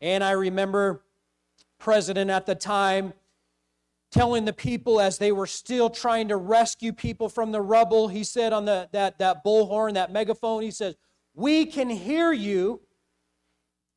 and 0.00 0.24
I 0.24 0.32
remember 0.32 1.04
president 1.78 2.30
at 2.30 2.46
the 2.46 2.54
time 2.54 3.12
telling 4.10 4.44
the 4.44 4.52
people 4.52 5.00
as 5.00 5.18
they 5.18 5.32
were 5.32 5.46
still 5.46 5.90
trying 5.90 6.28
to 6.28 6.36
rescue 6.36 6.92
people 6.92 7.28
from 7.28 7.52
the 7.52 7.60
rubble, 7.60 8.08
he 8.08 8.24
said 8.24 8.52
on 8.52 8.64
the, 8.64 8.88
that, 8.92 9.18
that 9.18 9.44
bullhorn, 9.44 9.94
that 9.94 10.10
megaphone, 10.12 10.62
he 10.62 10.70
says, 10.70 10.96
We 11.34 11.66
can 11.66 11.90
hear 11.90 12.32
you, 12.32 12.80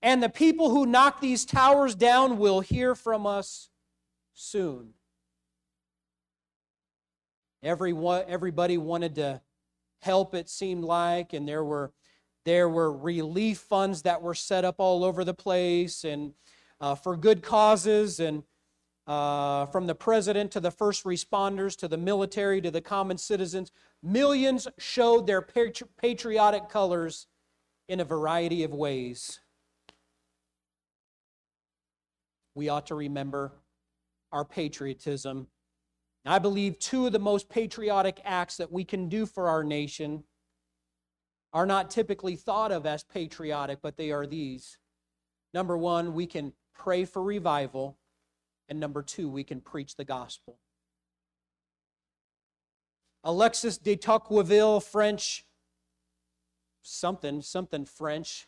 and 0.02 0.22
the 0.22 0.30
people 0.30 0.70
who 0.70 0.86
knock 0.86 1.22
these 1.22 1.46
towers 1.46 1.96
down 1.96 2.38
will 2.38 2.62
hear 2.62 2.96
from 2.96 3.26
us 3.26 3.70
soon. 4.34 4.94
Everyone, 7.64 8.24
everybody 8.28 8.78
wanted 8.78 9.16
to 9.16 9.42
help, 10.02 10.34
it 10.34 10.50
seemed 10.50 10.84
like, 10.84 11.34
and 11.34 11.48
there 11.48 11.64
were 11.64 11.92
there 12.44 12.68
were 12.68 12.92
relief 12.92 13.60
funds 13.60 14.02
that 14.02 14.22
were 14.22 14.34
set 14.34 14.66
up 14.66 14.76
all 14.80 15.04
over 15.04 15.24
the 15.24 15.34
place 15.34 16.04
and 16.04 16.34
uh, 16.80 16.96
for 16.96 17.16
good 17.16 17.44
causes 17.44 18.20
and 18.20 18.42
uh, 19.06 19.68
from 19.68 19.86
the 19.86 19.94
president 19.94 20.52
to 20.52 20.60
the 20.60 20.72
first 20.72 21.04
responders 21.04 21.76
to 21.78 21.88
the 21.88 21.98
military 21.98 22.60
to 22.62 22.72
the 22.72 22.82
common 22.82 23.18
citizens 23.18 23.72
millions 24.02 24.68
showed 24.80 25.28
their 25.28 25.42
patriotic 25.42 26.70
colors 26.70 27.28
in 27.88 28.00
a 28.00 28.06
variety 28.06 28.64
of 28.64 28.74
ways 28.74 29.40
we 32.56 32.70
ought 32.70 32.88
to 32.88 32.96
remember 32.96 33.54
our 34.32 34.46
patriotism 34.46 35.48
I 36.26 36.40
believe 36.40 36.78
two 36.78 37.08
of 37.08 37.14
the 37.14 37.20
most 37.20 37.50
patriotic 37.50 38.22
acts 38.24 38.58
that 38.58 38.72
we 38.72 38.84
can 38.84 39.10
do 39.10 39.26
for 39.26 39.50
our 39.50 39.64
nation 39.64 40.24
are 41.54 41.66
not 41.66 41.90
typically 41.90 42.36
thought 42.36 42.72
of 42.72 42.86
as 42.86 43.04
patriotic, 43.04 43.80
but 43.82 43.98
they 43.98 44.12
are 44.12 44.28
these. 44.28 44.78
Number 45.54 45.78
one, 45.78 46.14
we 46.14 46.28
can 46.28 46.54
pray 46.76 47.06
for 47.06 47.22
revival. 47.24 47.98
And 48.70 48.80
number 48.80 49.02
two, 49.02 49.30
we 49.30 49.44
can 49.44 49.60
preach 49.60 49.96
the 49.96 50.06
gospel. 50.06 50.60
Alexis 53.24 53.78
de 53.78 53.96
Tocqueville, 53.96 54.80
French, 54.80 55.46
something, 56.84 57.42
something 57.42 57.86
French. 57.86 58.48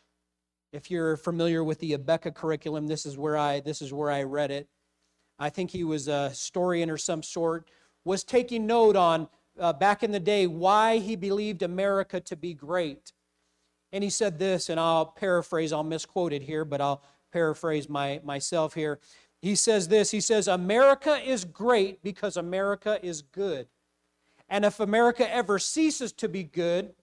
If 0.74 0.90
you're 0.90 1.18
familiar 1.18 1.64
with 1.64 1.80
the 1.80 1.96
Abeka 1.96 2.34
curriculum, 2.34 2.88
this 2.88 3.06
is 3.06 3.18
where 3.18 3.38
I 3.38 3.60
this 3.60 3.82
is 3.82 3.94
where 3.94 4.10
I 4.10 4.24
read 4.24 4.52
it. 4.52 4.68
I 5.38 5.50
think 5.50 5.70
he 5.70 5.84
was 5.84 6.08
a 6.08 6.30
historian 6.30 6.90
or 6.90 6.98
some 6.98 7.24
sort, 7.24 7.70
was 8.04 8.24
taking 8.24 8.66
note 8.66 8.96
on 8.96 9.28
uh, 9.60 9.72
back 9.72 10.04
in 10.04 10.12
the 10.12 10.20
day 10.20 10.48
why 10.48 10.98
he 10.98 11.16
believed 11.16 11.62
America 11.62 12.20
to 12.22 12.36
be 12.36 12.54
great. 12.54 13.14
And 13.92 14.04
he 14.04 14.10
said 14.10 14.40
this, 14.40 14.70
and 14.70 14.80
I'll 14.80 15.06
paraphrase, 15.06 15.72
I'll 15.72 15.84
misquote 15.84 16.34
it 16.34 16.42
here, 16.42 16.66
but 16.66 16.82
I'll 16.82 17.04
paraphrase 17.32 17.88
my, 17.88 18.20
myself 18.24 18.74
here. 18.74 19.00
He 19.42 19.56
says 19.56 19.88
this 19.88 20.10
He 20.10 20.22
says, 20.22 20.48
America 20.48 21.20
is 21.24 21.46
great 21.46 22.02
because 22.02 22.36
America 22.36 23.00
is 23.04 23.22
good. 23.22 23.68
And 24.50 24.66
if 24.66 24.80
America 24.80 25.32
ever 25.32 25.60
ceases 25.60 26.12
to 26.14 26.28
be 26.28 26.44
good, 26.44 26.94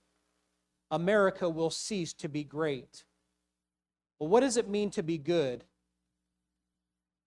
America 0.91 1.49
will 1.49 1.71
cease 1.71 2.13
to 2.15 2.29
be 2.29 2.43
great. 2.43 3.05
Well, 4.21 4.29
what 4.29 4.41
does 4.41 4.59
it 4.59 4.69
mean 4.69 4.91
to 4.91 5.03
be 5.03 5.19
good? 5.19 5.65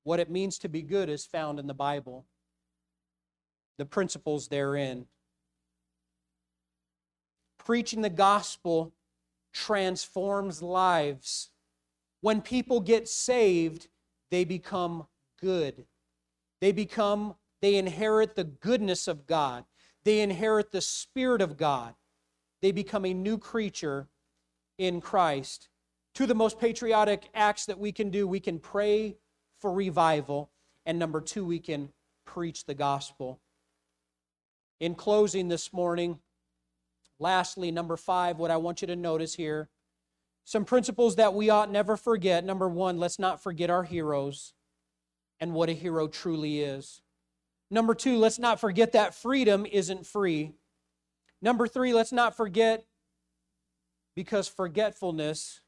What 0.04 0.20
it 0.20 0.30
means 0.30 0.60
to 0.60 0.70
be 0.70 0.84
good 0.84 1.10
is 1.10 1.26
found 1.26 1.60
in 1.60 1.68
the 1.68 1.74
Bible, 1.74 2.26
the 3.78 3.86
principles 3.86 4.48
therein. 4.48 5.08
Preaching 7.58 8.02
the 8.02 8.10
gospel 8.10 8.94
transforms 9.54 10.62
lives. 10.62 11.50
When 12.22 12.42
people 12.42 12.80
get 12.80 13.08
saved, 13.08 13.88
they 14.30 14.44
become 14.44 15.08
good. 15.42 15.86
They 16.62 16.72
become, 16.72 17.36
they 17.62 17.76
inherit 17.76 18.36
the 18.36 18.44
goodness 18.44 19.08
of 19.08 19.26
God. 19.26 19.66
they 20.04 20.20
inherit 20.20 20.72
the 20.72 20.82
Spirit 20.82 21.42
of 21.42 21.58
God. 21.58 21.96
They 22.62 22.72
become 22.72 23.06
a 23.06 23.14
new 23.14 23.38
creature 23.38 24.10
in 24.78 25.02
Christ. 25.02 25.70
Of 26.19 26.28
the 26.28 26.36
most 26.36 26.60
patriotic 26.60 27.30
acts 27.34 27.65
that 27.65 27.80
we 27.80 27.91
can 27.91 28.10
do 28.10 28.28
we 28.28 28.39
can 28.39 28.60
pray 28.60 29.17
for 29.60 29.73
revival, 29.73 30.52
and 30.86 30.99
number 30.99 31.19
two, 31.19 31.43
we 31.43 31.60
can 31.60 31.89
preach 32.26 32.65
the 32.65 32.73
gospel. 32.73 33.41
In 34.80 34.95
closing 34.95 35.47
this 35.47 35.73
morning, 35.73 36.19
lastly, 37.19 37.71
number 37.71 37.97
five, 37.97 38.38
what 38.38 38.52
I 38.52 38.58
want 38.58 38.82
you 38.82 38.88
to 38.88 38.95
notice 38.95 39.34
here 39.36 39.69
some 40.45 40.65
principles 40.65 41.15
that 41.15 41.34
we 41.34 41.49
ought 41.49 41.71
never 41.71 41.97
forget. 41.97 42.43
Number 42.43 42.69
one, 42.69 42.99
let's 42.99 43.19
not 43.19 43.41
forget 43.41 43.69
our 43.69 43.84
heroes 43.84 44.54
and 45.39 45.54
what 45.54 45.69
a 45.69 45.73
hero 45.73 46.08
truly 46.08 46.62
is. 46.62 47.02
Number 47.71 47.95
two, 47.95 48.17
let's 48.17 48.39
not 48.39 48.60
forget 48.60 48.91
that 48.91 49.15
freedom 49.15 49.65
isn't 49.65 50.06
free. 50.06 50.54
Number 51.41 51.67
three, 51.67 51.93
let's 51.93 52.12
not 52.12 52.36
forget 52.36 52.86
because 54.15 54.47
forgetfulness 54.47 55.62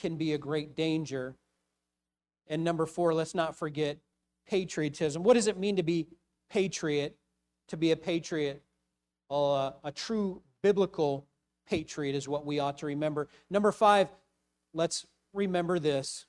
can 0.00 0.16
be 0.16 0.32
a 0.32 0.38
great 0.38 0.74
danger. 0.74 1.36
And 2.48 2.64
number 2.64 2.86
four, 2.86 3.14
let's 3.14 3.34
not 3.34 3.56
forget 3.56 3.98
patriotism. 4.48 5.22
What 5.22 5.34
does 5.34 5.46
it 5.46 5.58
mean 5.58 5.76
to 5.76 5.82
be 5.82 6.08
patriot? 6.50 7.16
To 7.68 7.76
be 7.76 7.92
a 7.92 7.96
patriot, 7.96 8.62
well, 9.28 9.54
uh, 9.54 9.72
a 9.84 9.92
true 9.92 10.42
biblical 10.60 11.28
patriot 11.68 12.16
is 12.16 12.26
what 12.26 12.44
we 12.44 12.58
ought 12.58 12.78
to 12.78 12.86
remember. 12.86 13.28
Number 13.48 13.70
five, 13.70 14.08
let's 14.74 15.06
remember 15.32 15.78
this 15.78 16.26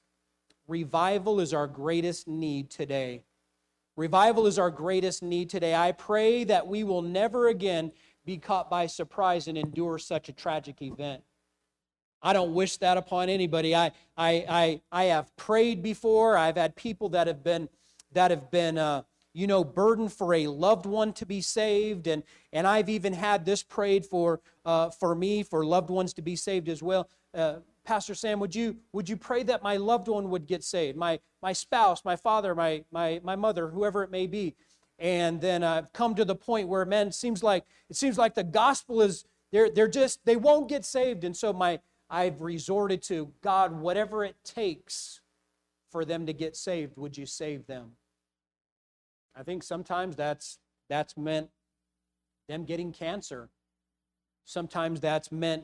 revival 0.67 1.39
is 1.39 1.53
our 1.53 1.67
greatest 1.67 2.27
need 2.27 2.69
today. 2.69 3.23
Revival 3.97 4.47
is 4.47 4.59
our 4.59 4.69
greatest 4.69 5.23
need 5.23 5.49
today. 5.49 5.75
I 5.75 5.91
pray 5.91 6.43
that 6.45 6.67
we 6.67 6.83
will 6.83 7.01
never 7.01 7.47
again 7.47 7.91
be 8.23 8.37
caught 8.37 8.69
by 8.69 8.85
surprise 8.85 9.47
and 9.47 9.57
endure 9.57 9.97
such 9.97 10.29
a 10.29 10.33
tragic 10.33 10.81
event. 10.81 11.23
I 12.21 12.33
don't 12.33 12.53
wish 12.53 12.77
that 12.77 12.97
upon 12.97 13.29
anybody. 13.29 13.75
I, 13.75 13.91
I, 14.17 14.45
I, 14.47 14.81
I 14.91 15.03
have 15.05 15.35
prayed 15.35 15.81
before. 15.81 16.37
I've 16.37 16.57
had 16.57 16.75
people 16.75 17.09
that 17.09 17.27
have 17.27 17.43
been, 17.43 17.69
that 18.13 18.31
have 18.31 18.51
been, 18.51 18.77
uh, 18.77 19.03
you 19.33 19.47
know, 19.47 19.63
burdened 19.63 20.11
for 20.11 20.33
a 20.33 20.47
loved 20.47 20.85
one 20.85 21.13
to 21.13 21.25
be 21.25 21.41
saved, 21.41 22.07
and 22.07 22.23
and 22.51 22.67
I've 22.67 22.89
even 22.89 23.13
had 23.13 23.45
this 23.45 23.63
prayed 23.63 24.05
for, 24.05 24.41
uh, 24.65 24.89
for 24.89 25.15
me, 25.15 25.41
for 25.41 25.65
loved 25.65 25.89
ones 25.89 26.13
to 26.15 26.21
be 26.21 26.35
saved 26.35 26.67
as 26.67 26.83
well. 26.83 27.09
Uh, 27.33 27.59
Pastor 27.85 28.13
Sam, 28.13 28.39
would 28.41 28.53
you 28.53 28.77
would 28.91 29.07
you 29.07 29.15
pray 29.15 29.43
that 29.43 29.63
my 29.63 29.77
loved 29.77 30.07
one 30.09 30.29
would 30.29 30.47
get 30.47 30.63
saved, 30.63 30.97
my 30.97 31.19
my 31.41 31.53
spouse, 31.53 32.03
my 32.03 32.17
father, 32.17 32.53
my 32.53 32.83
my 32.91 33.21
my 33.23 33.35
mother, 33.35 33.69
whoever 33.69 34.03
it 34.03 34.11
may 34.11 34.27
be, 34.27 34.53
and 34.99 35.39
then 35.39 35.63
I've 35.63 35.93
come 35.93 36.13
to 36.15 36.25
the 36.25 36.35
point 36.35 36.67
where 36.67 36.83
man, 36.85 37.07
it 37.07 37.15
seems 37.15 37.41
like 37.41 37.63
it 37.89 37.95
seems 37.95 38.17
like 38.17 38.35
the 38.35 38.43
gospel 38.43 39.01
is 39.01 39.23
they're 39.53 39.69
they're 39.69 39.87
just 39.87 40.25
they 40.25 40.35
won't 40.35 40.67
get 40.67 40.83
saved, 40.83 41.23
and 41.23 41.35
so 41.35 41.53
my 41.53 41.79
I've 42.11 42.41
resorted 42.41 43.01
to 43.03 43.31
God, 43.41 43.71
whatever 43.71 44.25
it 44.25 44.35
takes 44.43 45.21
for 45.89 46.03
them 46.03 46.25
to 46.25 46.33
get 46.33 46.57
saved, 46.57 46.97
would 46.97 47.17
you 47.17 47.25
save 47.25 47.65
them? 47.67 47.91
I 49.33 49.43
think 49.43 49.63
sometimes 49.63 50.17
that's 50.17 50.59
that's 50.89 51.15
meant 51.15 51.49
them 52.49 52.65
getting 52.65 52.91
cancer. 52.91 53.49
Sometimes 54.43 54.99
that's 54.99 55.31
meant 55.31 55.63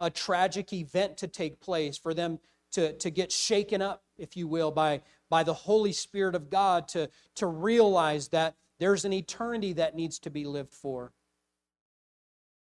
a 0.00 0.10
tragic 0.10 0.72
event 0.72 1.16
to 1.18 1.28
take 1.28 1.60
place, 1.60 1.96
for 1.96 2.12
them 2.12 2.40
to, 2.72 2.92
to 2.94 3.10
get 3.10 3.30
shaken 3.30 3.80
up, 3.80 4.02
if 4.18 4.36
you 4.36 4.48
will, 4.48 4.72
by, 4.72 5.00
by 5.30 5.44
the 5.44 5.54
Holy 5.54 5.92
Spirit 5.92 6.34
of 6.34 6.50
God 6.50 6.88
to, 6.88 7.08
to 7.36 7.46
realize 7.46 8.28
that 8.28 8.56
there's 8.80 9.04
an 9.04 9.12
eternity 9.12 9.72
that 9.74 9.94
needs 9.94 10.18
to 10.18 10.30
be 10.30 10.44
lived 10.44 10.74
for. 10.74 11.12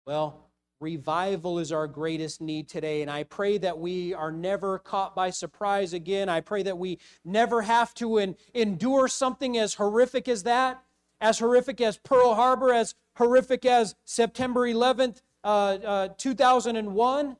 Well, 0.05 0.51
revival 0.83 1.57
is 1.57 1.71
our 1.71 1.87
greatest 1.87 2.41
need 2.41 2.69
today, 2.69 3.01
and 3.01 3.09
I 3.09 3.23
pray 3.23 3.57
that 3.57 3.79
we 3.79 4.13
are 4.13 4.31
never 4.31 4.77
caught 4.77 5.15
by 5.15 5.31
surprise 5.31 5.93
again. 5.93 6.29
I 6.29 6.41
pray 6.41 6.61
that 6.63 6.77
we 6.77 6.99
never 7.25 7.63
have 7.63 7.93
to 7.95 8.17
en- 8.19 8.35
endure 8.53 9.07
something 9.07 9.57
as 9.57 9.75
horrific 9.75 10.27
as 10.27 10.43
that, 10.43 10.83
as 11.19 11.39
horrific 11.39 11.81
as 11.81 11.97
Pearl 11.97 12.35
Harbor, 12.35 12.71
as 12.71 12.93
horrific 13.15 13.65
as 13.65 13.95
September 14.05 14.67
11th, 14.67 15.21
uh, 15.43 15.77
uh, 15.83 16.07
2001. 16.17 17.37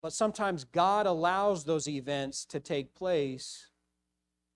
But 0.00 0.12
sometimes 0.12 0.64
God 0.64 1.06
allows 1.06 1.64
those 1.64 1.88
events 1.88 2.44
to 2.46 2.60
take 2.60 2.94
place 2.94 3.68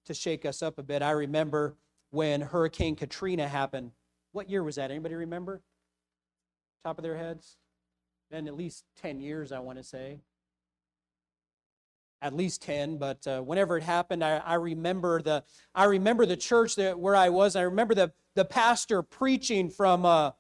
to 0.07 0.15
shake 0.15 0.47
us 0.47 0.63
up 0.63 0.79
a 0.79 0.83
bit. 0.83 1.03
I 1.03 1.11
remember 1.11 1.77
when 2.11 2.41
Hurricane 2.41 2.97
Katrina 2.97 3.49
happened. 3.49 3.93
What 4.33 4.49
year 4.49 4.63
was 4.63 4.77
that? 4.77 4.91
Anybody 4.91 5.15
remember? 5.15 5.63
Top 6.85 6.99
of 6.99 7.03
their 7.03 7.17
heads? 7.17 7.57
Been 8.31 8.47
at 8.47 8.57
least 8.57 8.85
10 9.01 9.21
years, 9.21 9.53
I 9.53 9.59
want 9.59 9.79
to 9.79 9.85
say. 9.85 10.21
At 12.21 12.35
least 12.35 12.63
10 12.63 12.99
but 12.99 13.27
uh, 13.27 13.41
whenever 13.43 13.77
it 13.77 13.85
happened 13.85 14.25
I, 14.25 14.39
I, 14.39 14.55
remember 14.55 15.23
the 15.23 15.45
i 15.73 15.85
remember 15.85 16.27
the 16.27 16.37
church 16.37 16.75
that 16.75 16.99
where 16.99 17.15
i 17.15 17.29
was. 17.29 17.55
I 17.55 17.61
remember 17.61 17.95
the, 17.95 18.13
the 18.35 18.45
pastor 18.45 19.03
preaching 19.03 19.71
from 19.71 20.05
uh, 20.05 20.33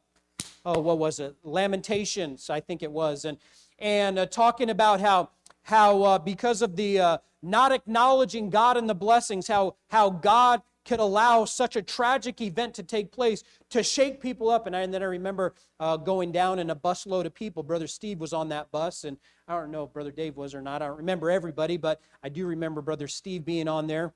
oh 0.64 0.80
what 0.80 0.98
was 0.98 1.20
it? 1.20 1.36
Lamentations 1.44 2.50
i 2.50 2.58
think 2.58 2.82
it 2.82 2.90
was. 2.90 3.24
And 3.24 3.38
and 3.78 4.18
uh, 4.18 4.26
talking 4.26 4.70
about 4.70 5.00
how 5.00 5.30
how 5.62 6.02
uh, 6.02 6.18
because 6.18 6.62
of 6.62 6.74
the 6.74 6.98
uh, 6.98 7.18
not 7.42 7.70
acknowledging 7.70 8.50
god 8.50 8.76
and 8.76 8.90
the 8.90 8.94
blessings 8.94 9.46
how 9.46 9.76
how 9.88 10.10
god 10.10 10.62
could 10.88 11.00
allow 11.00 11.44
such 11.44 11.76
a 11.76 11.82
tragic 11.82 12.40
event 12.40 12.72
to 12.72 12.82
take 12.82 13.12
place 13.12 13.44
to 13.68 13.82
shake 13.82 14.22
people 14.22 14.48
up. 14.48 14.66
And, 14.66 14.74
I, 14.74 14.80
and 14.80 14.92
then 14.92 15.02
I 15.02 15.06
remember 15.06 15.54
uh, 15.78 15.98
going 15.98 16.32
down 16.32 16.58
in 16.58 16.70
a 16.70 16.76
busload 16.76 17.26
of 17.26 17.34
people. 17.34 17.62
Brother 17.62 17.86
Steve 17.86 18.18
was 18.20 18.32
on 18.32 18.48
that 18.48 18.70
bus, 18.70 19.04
and 19.04 19.18
I 19.46 19.60
don't 19.60 19.70
know 19.70 19.84
if 19.84 19.92
Brother 19.92 20.10
Dave 20.10 20.38
was 20.38 20.54
or 20.54 20.62
not. 20.62 20.80
I 20.80 20.86
don't 20.86 20.96
remember 20.96 21.30
everybody, 21.30 21.76
but 21.76 22.00
I 22.22 22.30
do 22.30 22.46
remember 22.46 22.80
Brother 22.80 23.06
Steve 23.06 23.44
being 23.44 23.68
on 23.68 23.86
there. 23.86 24.14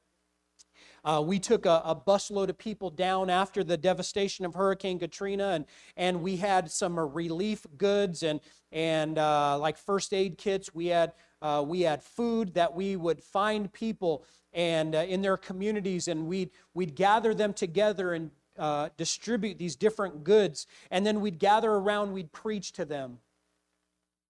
Uh, 1.04 1.22
we 1.24 1.38
took 1.38 1.66
a, 1.66 1.82
a, 1.84 1.94
busload 1.94 2.48
of 2.48 2.56
people 2.56 2.88
down 2.88 3.28
after 3.28 3.62
the 3.62 3.76
devastation 3.76 4.46
of 4.46 4.54
Hurricane 4.54 4.98
Katrina, 4.98 5.50
and, 5.50 5.66
and 5.96 6.22
we 6.22 6.36
had 6.36 6.70
some 6.70 6.98
relief 6.98 7.66
goods 7.76 8.22
and, 8.22 8.40
and 8.70 9.18
uh, 9.18 9.58
like 9.58 9.76
first 9.76 10.14
aid 10.14 10.38
kits. 10.38 10.72
We 10.72 10.86
had, 10.86 11.12
uh, 11.42 11.62
we 11.66 11.82
had 11.82 12.02
food 12.02 12.54
that 12.54 12.72
we 12.72 12.96
would 12.96 13.22
find 13.22 13.72
people 13.72 14.24
and 14.52 14.94
uh, 14.94 14.98
in 14.98 15.22
their 15.22 15.36
communities, 15.36 16.08
and 16.08 16.26
we'd, 16.26 16.50
we'd 16.72 16.94
gather 16.94 17.34
them 17.34 17.52
together 17.52 18.14
and 18.14 18.30
uh, 18.58 18.90
distribute 18.96 19.58
these 19.58 19.76
different 19.76 20.24
goods, 20.24 20.66
and 20.90 21.04
then 21.04 21.20
we'd 21.20 21.38
gather 21.38 21.72
around, 21.72 22.12
we'd 22.12 22.32
preach 22.32 22.72
to 22.72 22.84
them. 22.84 23.18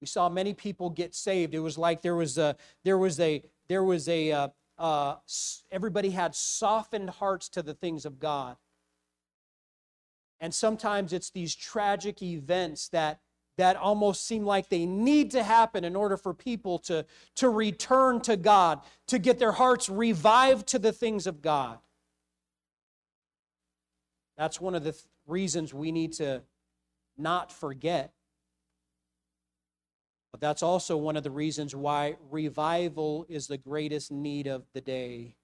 We 0.00 0.06
saw 0.06 0.28
many 0.28 0.54
people 0.54 0.90
get 0.90 1.14
saved. 1.14 1.54
It 1.54 1.60
was 1.60 1.78
like 1.78 2.02
there 2.02 2.16
was 2.16 2.38
a, 2.38 2.56
there 2.82 2.98
was 2.98 3.20
a, 3.20 3.42
there 3.68 3.84
was 3.84 4.08
a, 4.08 4.32
uh, 4.32 4.48
uh, 4.78 5.16
everybody 5.70 6.10
had 6.10 6.34
softened 6.34 7.10
hearts 7.10 7.48
to 7.50 7.62
the 7.62 7.74
things 7.74 8.04
of 8.04 8.18
God. 8.18 8.56
And 10.40 10.52
sometimes 10.52 11.12
it's 11.12 11.30
these 11.30 11.54
tragic 11.54 12.20
events 12.20 12.88
that 12.88 13.20
that 13.58 13.76
almost 13.76 14.26
seem 14.26 14.44
like 14.44 14.68
they 14.68 14.86
need 14.86 15.30
to 15.32 15.42
happen 15.42 15.84
in 15.84 15.94
order 15.94 16.16
for 16.16 16.32
people 16.32 16.78
to, 16.78 17.04
to 17.36 17.48
return 17.48 18.20
to 18.22 18.36
God, 18.36 18.80
to 19.08 19.18
get 19.18 19.38
their 19.38 19.52
hearts 19.52 19.88
revived 19.88 20.66
to 20.68 20.78
the 20.78 20.92
things 20.92 21.26
of 21.26 21.42
God. 21.42 21.78
That's 24.36 24.60
one 24.60 24.74
of 24.74 24.84
the 24.84 24.92
th- 24.92 25.04
reasons 25.26 25.74
we 25.74 25.92
need 25.92 26.14
to 26.14 26.42
not 27.18 27.52
forget. 27.52 28.12
But 30.32 30.40
that's 30.40 30.62
also 30.62 30.96
one 30.96 31.16
of 31.16 31.22
the 31.22 31.30
reasons 31.30 31.74
why 31.74 32.16
revival 32.30 33.26
is 33.28 33.46
the 33.46 33.58
greatest 33.58 34.10
need 34.10 34.46
of 34.46 34.64
the 34.72 34.80
day. 34.80 35.36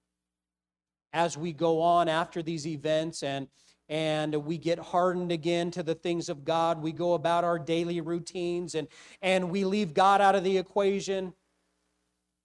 As 1.12 1.36
we 1.36 1.52
go 1.52 1.82
on 1.82 2.08
after 2.08 2.42
these 2.42 2.66
events 2.66 3.22
and 3.22 3.48
and 3.88 4.34
we 4.44 4.58
get 4.58 4.78
hardened 4.78 5.32
again 5.32 5.70
to 5.70 5.82
the 5.82 5.94
things 5.94 6.28
of 6.28 6.44
God. 6.44 6.82
We 6.82 6.92
go 6.92 7.14
about 7.14 7.44
our 7.44 7.58
daily 7.58 8.00
routines 8.00 8.74
and, 8.74 8.86
and 9.22 9.50
we 9.50 9.64
leave 9.64 9.94
God 9.94 10.20
out 10.20 10.34
of 10.34 10.44
the 10.44 10.58
equation. 10.58 11.32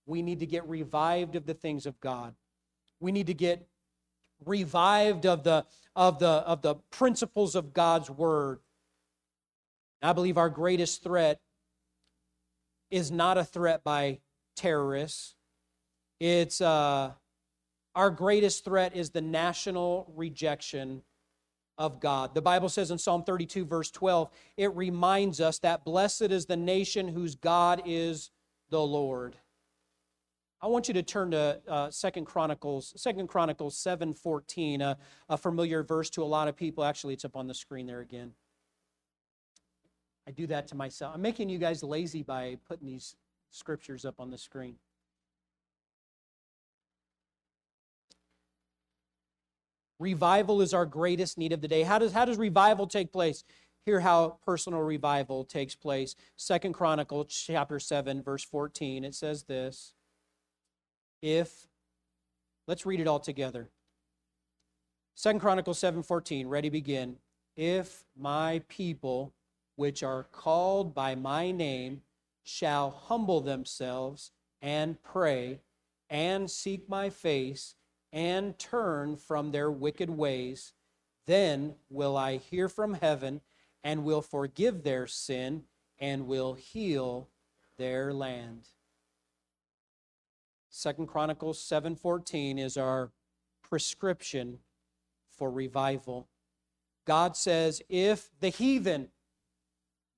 We 0.06 0.22
need 0.22 0.40
to 0.40 0.46
get 0.46 0.68
revived 0.68 1.36
of 1.36 1.46
the 1.46 1.54
things 1.54 1.86
of 1.86 2.00
God. 2.00 2.36
We 3.00 3.12
need 3.12 3.28
to 3.28 3.34
get 3.34 3.68
revived 4.46 5.26
of 5.26 5.44
the, 5.44 5.66
of 5.96 6.20
the, 6.20 6.28
of 6.28 6.62
the 6.62 6.76
principles 6.92 7.56
of 7.56 7.74
God's 7.74 8.10
word. 8.10 8.60
I 10.02 10.14
believe 10.14 10.38
our 10.38 10.50
greatest 10.50 11.04
threat 11.04 11.40
is 12.90 13.12
not 13.12 13.38
a 13.38 13.44
threat 13.44 13.84
by 13.84 14.20
terrorists. 14.56 15.36
It's 16.20 16.62
uh, 16.62 17.12
our 17.96 18.10
greatest 18.12 18.64
threat 18.64 18.96
is 18.96 19.10
the 19.10 19.22
national 19.22 20.12
rejection 20.16 21.02
of 21.78 22.00
God. 22.00 22.36
The 22.36 22.42
Bible 22.42 22.70
says 22.70 22.92
in 22.92 22.98
Psalm 22.98 23.24
32, 23.24 23.66
verse 23.66 23.90
12, 23.92 24.30
it 24.58 24.76
reminds 24.76 25.42
us 25.42 25.60
that 25.60 25.84
blessed 25.84 26.24
is 26.24 26.46
the 26.46 26.58
nation 26.58 27.08
whose 27.08 27.36
God 27.36 27.82
is 27.86 28.32
the 28.70 28.82
Lord. 28.82 29.36
I 30.62 30.68
want 30.68 30.88
you 30.88 30.94
to 30.94 31.04
turn 31.04 31.32
to 31.32 31.60
uh, 31.68 31.92
Second 31.92 32.26
Chronicles, 32.26 32.94
Second 32.96 33.28
Chronicles 33.28 33.78
seven 33.78 34.14
fourteen, 34.14 34.82
a, 34.82 34.98
a 35.28 35.38
familiar 35.38 35.84
verse 35.84 36.10
to 36.12 36.24
a 36.24 36.26
lot 36.26 36.48
of 36.48 36.56
people. 36.56 36.86
Actually, 36.86 37.16
it's 37.16 37.26
up 37.26 37.36
on 37.36 37.48
the 37.48 37.54
screen 37.54 37.86
there 37.86 38.00
again. 38.00 38.32
I 40.26 40.32
do 40.32 40.48
that 40.48 40.70
to 40.70 40.76
myself. 40.76 41.16
I'm 41.16 41.22
making 41.22 41.50
you 41.50 41.58
guys 41.58 41.84
lazy 41.84 42.24
by 42.24 42.58
putting 42.66 42.88
these 42.88 43.18
scriptures 43.50 44.06
up 44.06 44.22
on 44.22 44.32
the 44.32 44.38
screen. 44.38 44.78
Revival 50.00 50.62
is 50.62 50.74
our 50.74 50.86
greatest 50.86 51.38
need 51.38 51.54
of 51.54 51.62
the 51.62 51.68
day. 51.68 51.84
How 51.84 52.00
does, 52.00 52.14
how 52.14 52.26
does 52.26 52.38
revival 52.38 52.88
take 52.88 53.12
place? 53.12 53.44
Hear 53.86 54.00
how 54.00 54.38
personal 54.46 54.82
revival 54.82 55.44
takes 55.44 55.76
place. 55.76 56.16
Second 56.36 56.74
Chronicles 56.74 57.28
chapter 57.48 57.80
7, 57.80 58.24
verse 58.24 58.44
14. 58.44 59.04
It 59.04 59.14
says 59.14 59.44
this. 59.44 59.94
If, 61.22 61.68
let's 62.68 62.86
read 62.86 63.00
it 63.00 63.08
all 63.08 63.20
together. 63.20 63.70
Second 65.16 65.40
Chronicles 65.40 65.80
7, 65.80 66.02
14. 66.02 66.48
Ready, 66.48 66.70
begin. 66.70 67.18
If 67.56 68.06
my 68.18 68.62
people, 68.68 69.34
which 69.76 70.02
are 70.02 70.24
called 70.32 70.96
by 70.96 71.16
my 71.16 71.52
name, 71.52 72.02
shall 72.44 72.90
humble 72.90 73.42
themselves 73.42 74.32
and 74.62 75.02
pray 75.04 75.60
and 76.10 76.50
seek 76.50 76.90
my 76.90 77.10
face 77.10 77.76
and 78.14 78.58
turn 78.60 79.18
from 79.18 79.52
their 79.52 79.72
wicked 79.72 80.10
ways, 80.10 80.72
then 81.26 81.76
will 81.90 82.16
I 82.16 82.38
hear 82.38 82.70
from 82.70 82.94
heaven 82.94 83.42
and 83.84 84.06
will 84.06 84.22
forgive 84.22 84.84
their 84.84 85.08
sin 85.08 85.64
and 86.00 86.28
will 86.28 86.54
heal 86.54 87.30
their 87.78 88.14
land. 88.14 88.70
Second 90.70 91.08
Chronicles 91.08 91.60
7:14 91.60 92.60
is 92.60 92.78
our 92.78 93.12
prescription 93.62 94.60
for 95.30 95.52
revival. 95.52 96.30
God 97.06 97.36
says 97.36 97.82
if 97.90 98.30
the 98.40 98.50
heathen 98.50 99.10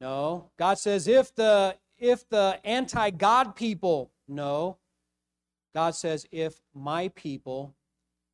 no, 0.01 0.51
God 0.57 0.77
says 0.77 1.07
if 1.07 1.33
the 1.33 1.77
if 1.97 2.27
the 2.27 2.59
anti-God 2.65 3.55
people 3.55 4.11
no. 4.27 4.77
God 5.73 5.95
says 5.95 6.25
if 6.31 6.61
my 6.73 7.09
people 7.09 7.75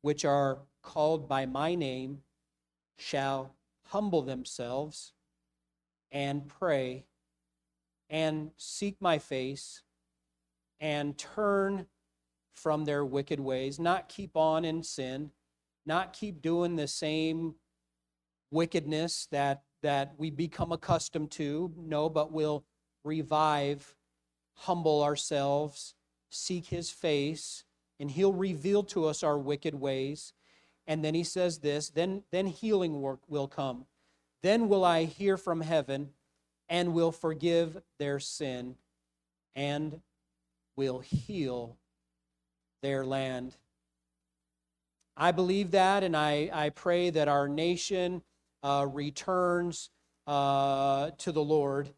which 0.02 0.24
are 0.24 0.58
called 0.82 1.28
by 1.28 1.46
my 1.46 1.74
name 1.74 2.18
shall 2.98 3.54
humble 3.86 4.22
themselves 4.22 5.12
and 6.10 6.48
pray 6.48 7.04
and 8.10 8.50
seek 8.56 8.96
my 9.00 9.18
face 9.18 9.82
and 10.80 11.16
turn 11.16 11.86
from 12.54 12.84
their 12.84 13.04
wicked 13.04 13.40
ways, 13.40 13.78
not 13.78 14.08
keep 14.08 14.36
on 14.36 14.64
in 14.64 14.82
sin, 14.82 15.30
not 15.86 16.12
keep 16.12 16.42
doing 16.42 16.76
the 16.76 16.86
same 16.86 17.54
wickedness 18.50 19.26
that 19.30 19.62
that 19.82 20.14
we 20.16 20.30
become 20.30 20.70
accustomed 20.70 21.30
to, 21.32 21.72
no, 21.76 22.08
but 22.08 22.30
we'll 22.30 22.64
revive, 23.04 23.96
humble 24.54 25.02
ourselves, 25.02 25.94
seek 26.30 26.66
his 26.66 26.88
face, 26.88 27.64
and 28.02 28.10
he'll 28.10 28.32
reveal 28.32 28.82
to 28.82 29.06
us 29.06 29.22
our 29.22 29.38
wicked 29.38 29.76
ways. 29.76 30.32
And 30.88 31.04
then 31.04 31.14
he 31.14 31.22
says 31.22 31.60
this, 31.60 31.88
then, 31.88 32.24
then 32.32 32.48
healing 32.48 33.00
work 33.00 33.20
will 33.28 33.46
come. 33.46 33.86
Then 34.42 34.68
will 34.68 34.84
I 34.84 35.04
hear 35.04 35.36
from 35.36 35.60
heaven 35.60 36.10
and 36.68 36.94
will 36.94 37.12
forgive 37.12 37.80
their 38.00 38.18
sin 38.18 38.74
and 39.54 40.00
will 40.74 40.98
heal 40.98 41.76
their 42.82 43.06
land. 43.06 43.54
I 45.16 45.30
believe 45.30 45.70
that, 45.70 46.02
and 46.02 46.16
I, 46.16 46.50
I 46.52 46.70
pray 46.70 47.10
that 47.10 47.28
our 47.28 47.46
nation 47.46 48.22
uh, 48.64 48.88
returns 48.90 49.90
uh, 50.26 51.12
to 51.18 51.30
the 51.30 51.44
Lord. 51.44 51.90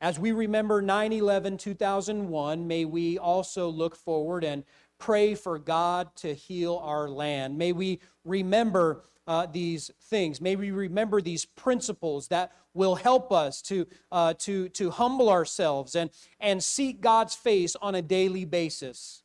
As 0.00 0.18
we 0.18 0.32
remember 0.32 0.80
9 0.80 1.12
11 1.12 1.58
2001, 1.58 2.66
may 2.66 2.86
we 2.86 3.18
also 3.18 3.68
look 3.68 3.94
forward 3.94 4.44
and 4.44 4.64
pray 5.02 5.34
for 5.34 5.58
God 5.58 6.14
to 6.14 6.32
heal 6.32 6.80
our 6.84 7.08
land. 7.08 7.58
May 7.58 7.72
we 7.72 7.98
remember 8.24 9.02
uh, 9.26 9.46
these 9.46 9.90
things. 10.04 10.40
May 10.40 10.54
we 10.54 10.70
remember 10.70 11.20
these 11.20 11.44
principles 11.44 12.28
that 12.28 12.52
will 12.72 12.94
help 12.94 13.32
us 13.32 13.60
to, 13.62 13.88
uh, 14.12 14.34
to, 14.38 14.68
to 14.70 14.90
humble 14.90 15.28
ourselves 15.28 15.96
and, 15.96 16.10
and 16.38 16.62
seek 16.62 17.00
God's 17.00 17.34
face 17.34 17.74
on 17.82 17.96
a 17.96 18.02
daily 18.02 18.44
basis. 18.44 19.24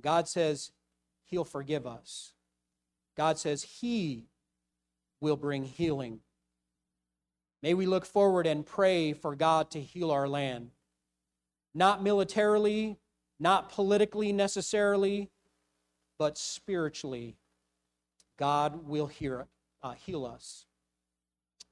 God 0.00 0.26
says 0.26 0.72
He'll 1.24 1.44
forgive 1.44 1.86
us. 1.86 2.32
God 3.16 3.38
says 3.38 3.62
He 3.62 4.26
will 5.20 5.36
bring 5.36 5.62
healing. 5.62 6.18
May 7.62 7.74
we 7.74 7.86
look 7.86 8.04
forward 8.04 8.48
and 8.48 8.66
pray 8.66 9.12
for 9.12 9.36
God 9.36 9.70
to 9.70 9.80
heal 9.80 10.10
our 10.10 10.28
land. 10.28 10.70
Not 11.74 12.02
militarily, 12.02 12.98
not 13.38 13.70
politically 13.70 14.32
necessarily, 14.32 15.30
but 16.18 16.38
spiritually. 16.38 17.36
God 18.38 18.86
will 18.86 19.06
hear, 19.06 19.46
uh, 19.82 19.92
heal 19.92 20.24
us. 20.24 20.66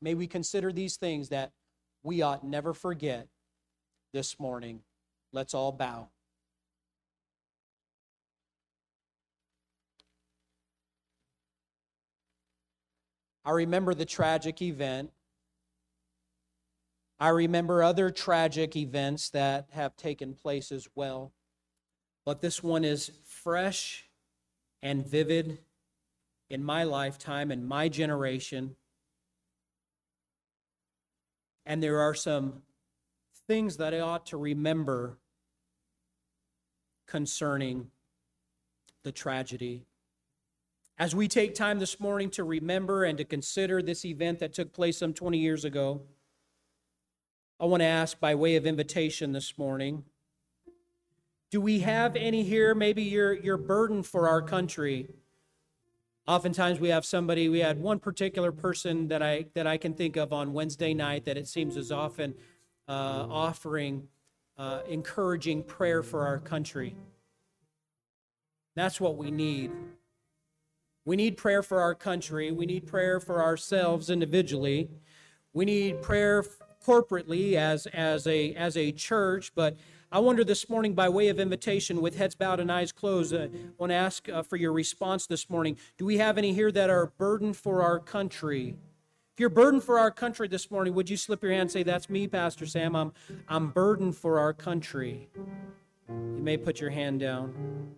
May 0.00 0.14
we 0.14 0.26
consider 0.26 0.72
these 0.72 0.96
things 0.96 1.30
that 1.30 1.52
we 2.02 2.22
ought 2.22 2.44
never 2.44 2.74
forget 2.74 3.28
this 4.12 4.38
morning. 4.38 4.80
Let's 5.32 5.54
all 5.54 5.72
bow. 5.72 6.08
I 13.46 13.50
remember 13.50 13.94
the 13.94 14.06
tragic 14.06 14.62
event. 14.62 15.10
I 17.20 17.28
remember 17.28 17.82
other 17.82 18.10
tragic 18.10 18.76
events 18.76 19.30
that 19.30 19.68
have 19.72 19.96
taken 19.96 20.34
place 20.34 20.72
as 20.72 20.88
well 20.94 21.32
but 22.24 22.40
this 22.40 22.62
one 22.62 22.84
is 22.84 23.10
fresh 23.24 24.04
and 24.82 25.06
vivid 25.06 25.58
in 26.48 26.62
my 26.62 26.84
lifetime 26.84 27.50
and 27.50 27.66
my 27.66 27.88
generation. 27.88 28.76
And 31.66 31.82
there 31.82 32.00
are 32.00 32.14
some 32.14 32.62
things 33.46 33.76
that 33.78 33.94
I 33.94 34.00
ought 34.00 34.26
to 34.26 34.36
remember 34.36 35.18
concerning 37.06 37.90
the 39.02 39.12
tragedy. 39.12 39.84
As 40.98 41.14
we 41.14 41.28
take 41.28 41.54
time 41.54 41.78
this 41.78 41.98
morning 41.98 42.30
to 42.30 42.44
remember 42.44 43.04
and 43.04 43.18
to 43.18 43.24
consider 43.24 43.82
this 43.82 44.04
event 44.04 44.38
that 44.38 44.52
took 44.52 44.72
place 44.72 44.98
some 44.98 45.12
20 45.12 45.38
years 45.38 45.64
ago, 45.64 46.02
I 47.60 47.66
want 47.66 47.80
to 47.80 47.86
ask 47.86 48.18
by 48.18 48.34
way 48.34 48.56
of 48.56 48.66
invitation 48.66 49.32
this 49.32 49.58
morning 49.58 50.04
do 51.54 51.60
we 51.60 51.78
have 51.78 52.16
any 52.16 52.42
here? 52.42 52.74
Maybe 52.74 53.04
you're, 53.04 53.32
you're 53.32 53.56
burdened 53.56 54.04
for 54.04 54.28
our 54.28 54.42
country. 54.42 55.06
Oftentimes 56.26 56.80
we 56.80 56.88
have 56.88 57.04
somebody, 57.04 57.48
we 57.48 57.60
had 57.60 57.80
one 57.80 58.00
particular 58.00 58.50
person 58.50 59.06
that 59.06 59.22
I, 59.22 59.44
that 59.54 59.64
I 59.64 59.76
can 59.76 59.94
think 59.94 60.16
of 60.16 60.32
on 60.32 60.52
Wednesday 60.52 60.92
night 60.94 61.26
that 61.26 61.36
it 61.36 61.46
seems 61.46 61.76
is 61.76 61.92
often 61.92 62.34
uh, 62.88 63.28
offering 63.30 64.08
uh, 64.58 64.80
encouraging 64.88 65.62
prayer 65.62 66.02
for 66.02 66.26
our 66.26 66.40
country. 66.40 66.96
That's 68.74 69.00
what 69.00 69.16
we 69.16 69.30
need. 69.30 69.70
We 71.04 71.14
need 71.14 71.36
prayer 71.36 71.62
for 71.62 71.80
our 71.80 71.94
country. 71.94 72.50
We 72.50 72.66
need 72.66 72.84
prayer 72.84 73.20
for 73.20 73.40
ourselves 73.40 74.10
individually. 74.10 74.90
We 75.52 75.66
need 75.66 76.02
prayer 76.02 76.44
corporately 76.84 77.54
as, 77.54 77.86
as, 77.86 78.26
a, 78.26 78.54
as 78.54 78.76
a 78.76 78.90
church, 78.90 79.52
but 79.54 79.76
I 80.14 80.20
wonder 80.20 80.44
this 80.44 80.70
morning, 80.70 80.94
by 80.94 81.08
way 81.08 81.26
of 81.26 81.40
invitation, 81.40 82.00
with 82.00 82.16
heads 82.16 82.36
bowed 82.36 82.60
and 82.60 82.70
eyes 82.70 82.92
closed, 82.92 83.34
I 83.34 83.46
uh, 83.46 83.48
want 83.78 83.90
to 83.90 83.96
ask 83.96 84.28
uh, 84.28 84.44
for 84.44 84.54
your 84.54 84.72
response 84.72 85.26
this 85.26 85.50
morning. 85.50 85.76
Do 85.98 86.04
we 86.04 86.18
have 86.18 86.38
any 86.38 86.52
here 86.52 86.70
that 86.70 86.88
are 86.88 87.06
burdened 87.18 87.56
for 87.56 87.82
our 87.82 87.98
country? 87.98 88.76
If 89.32 89.40
you're 89.40 89.48
burdened 89.48 89.82
for 89.82 89.98
our 89.98 90.12
country 90.12 90.46
this 90.46 90.70
morning, 90.70 90.94
would 90.94 91.10
you 91.10 91.16
slip 91.16 91.42
your 91.42 91.50
hand 91.50 91.62
and 91.62 91.70
say, 91.72 91.82
That's 91.82 92.08
me, 92.08 92.28
Pastor 92.28 92.64
Sam. 92.64 92.94
I'm, 92.94 93.12
I'm 93.48 93.70
burdened 93.70 94.14
for 94.16 94.38
our 94.38 94.52
country. 94.52 95.28
You 96.08 96.42
may 96.42 96.58
put 96.58 96.80
your 96.80 96.90
hand 96.90 97.18
down. 97.18 97.96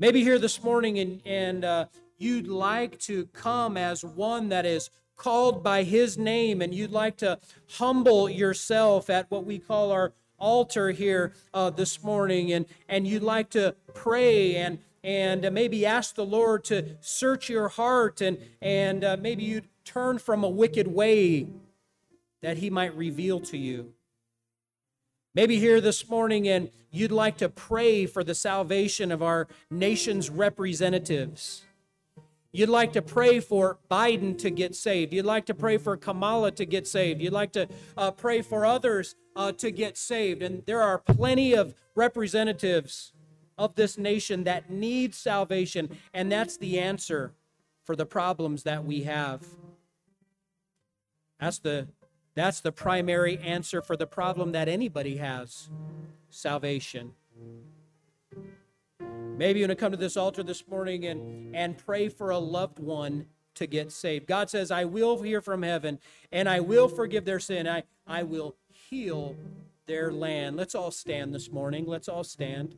Maybe 0.00 0.24
here 0.24 0.40
this 0.40 0.64
morning 0.64 0.98
and, 0.98 1.22
and 1.24 1.64
uh, 1.64 1.86
you'd 2.16 2.48
like 2.48 2.98
to 3.02 3.26
come 3.26 3.76
as 3.76 4.04
one 4.04 4.48
that 4.48 4.66
is 4.66 4.90
called 5.14 5.62
by 5.62 5.84
his 5.84 6.18
name 6.18 6.60
and 6.60 6.74
you'd 6.74 6.90
like 6.90 7.18
to 7.18 7.38
humble 7.68 8.28
yourself 8.28 9.08
at 9.08 9.30
what 9.30 9.44
we 9.44 9.60
call 9.60 9.92
our 9.92 10.12
altar 10.38 10.90
here 10.90 11.32
uh, 11.52 11.70
this 11.70 12.02
morning 12.02 12.52
and, 12.52 12.66
and 12.88 13.06
you'd 13.06 13.22
like 13.22 13.50
to 13.50 13.74
pray 13.94 14.56
and, 14.56 14.78
and 15.02 15.52
maybe 15.52 15.84
ask 15.84 16.14
the 16.14 16.24
Lord 16.24 16.64
to 16.64 16.96
search 17.00 17.48
your 17.48 17.68
heart 17.68 18.20
and, 18.20 18.38
and 18.60 19.04
uh, 19.04 19.16
maybe 19.20 19.42
you'd 19.42 19.68
turn 19.84 20.18
from 20.18 20.44
a 20.44 20.48
wicked 20.48 20.88
way 20.88 21.46
that 22.42 22.58
He 22.58 22.70
might 22.70 22.94
reveal 22.96 23.40
to 23.40 23.58
you. 23.58 23.92
Maybe 25.34 25.58
here 25.58 25.80
this 25.80 26.08
morning 26.08 26.48
and 26.48 26.70
you'd 26.90 27.12
like 27.12 27.36
to 27.38 27.48
pray 27.48 28.06
for 28.06 28.24
the 28.24 28.34
salvation 28.34 29.12
of 29.12 29.22
our 29.22 29.48
nation's 29.70 30.30
representatives. 30.30 31.64
You'd 32.52 32.70
like 32.70 32.94
to 32.94 33.02
pray 33.02 33.40
for 33.40 33.78
Biden 33.90 34.36
to 34.38 34.50
get 34.50 34.74
saved. 34.74 35.12
You'd 35.12 35.26
like 35.26 35.46
to 35.46 35.54
pray 35.54 35.76
for 35.76 35.96
Kamala 35.96 36.50
to 36.52 36.64
get 36.64 36.86
saved. 36.86 37.20
You'd 37.20 37.32
like 37.32 37.52
to 37.52 37.68
uh, 37.96 38.10
pray 38.10 38.40
for 38.40 38.64
others 38.64 39.14
uh, 39.36 39.52
to 39.52 39.70
get 39.70 39.98
saved. 39.98 40.42
And 40.42 40.64
there 40.64 40.82
are 40.82 40.98
plenty 40.98 41.52
of 41.52 41.74
representatives 41.94 43.12
of 43.58 43.74
this 43.74 43.98
nation 43.98 44.44
that 44.44 44.70
need 44.70 45.14
salvation. 45.14 45.90
And 46.14 46.32
that's 46.32 46.56
the 46.56 46.78
answer 46.78 47.32
for 47.84 47.94
the 47.94 48.06
problems 48.06 48.62
that 48.62 48.84
we 48.84 49.02
have. 49.02 49.44
That's 51.38 51.58
the 51.58 51.88
that's 52.34 52.60
the 52.60 52.70
primary 52.70 53.36
answer 53.38 53.82
for 53.82 53.96
the 53.96 54.06
problem 54.06 54.52
that 54.52 54.68
anybody 54.68 55.16
has 55.16 55.68
salvation. 56.30 57.14
Maybe 59.38 59.60
you're 59.60 59.68
going 59.68 59.76
to 59.76 59.80
come 59.80 59.92
to 59.92 59.96
this 59.96 60.16
altar 60.16 60.42
this 60.42 60.66
morning 60.66 61.04
and, 61.04 61.54
and 61.54 61.78
pray 61.78 62.08
for 62.08 62.30
a 62.30 62.38
loved 62.38 62.80
one 62.80 63.26
to 63.54 63.68
get 63.68 63.92
saved. 63.92 64.26
God 64.26 64.50
says, 64.50 64.72
I 64.72 64.84
will 64.84 65.22
hear 65.22 65.40
from 65.40 65.62
heaven 65.62 66.00
and 66.32 66.48
I 66.48 66.58
will 66.58 66.88
forgive 66.88 67.24
their 67.24 67.38
sin. 67.38 67.68
I, 67.68 67.84
I 68.04 68.24
will 68.24 68.56
heal 68.66 69.36
their 69.86 70.10
land. 70.12 70.56
Let's 70.56 70.74
all 70.74 70.90
stand 70.90 71.32
this 71.32 71.52
morning. 71.52 71.86
Let's 71.86 72.08
all 72.08 72.24
stand. 72.24 72.74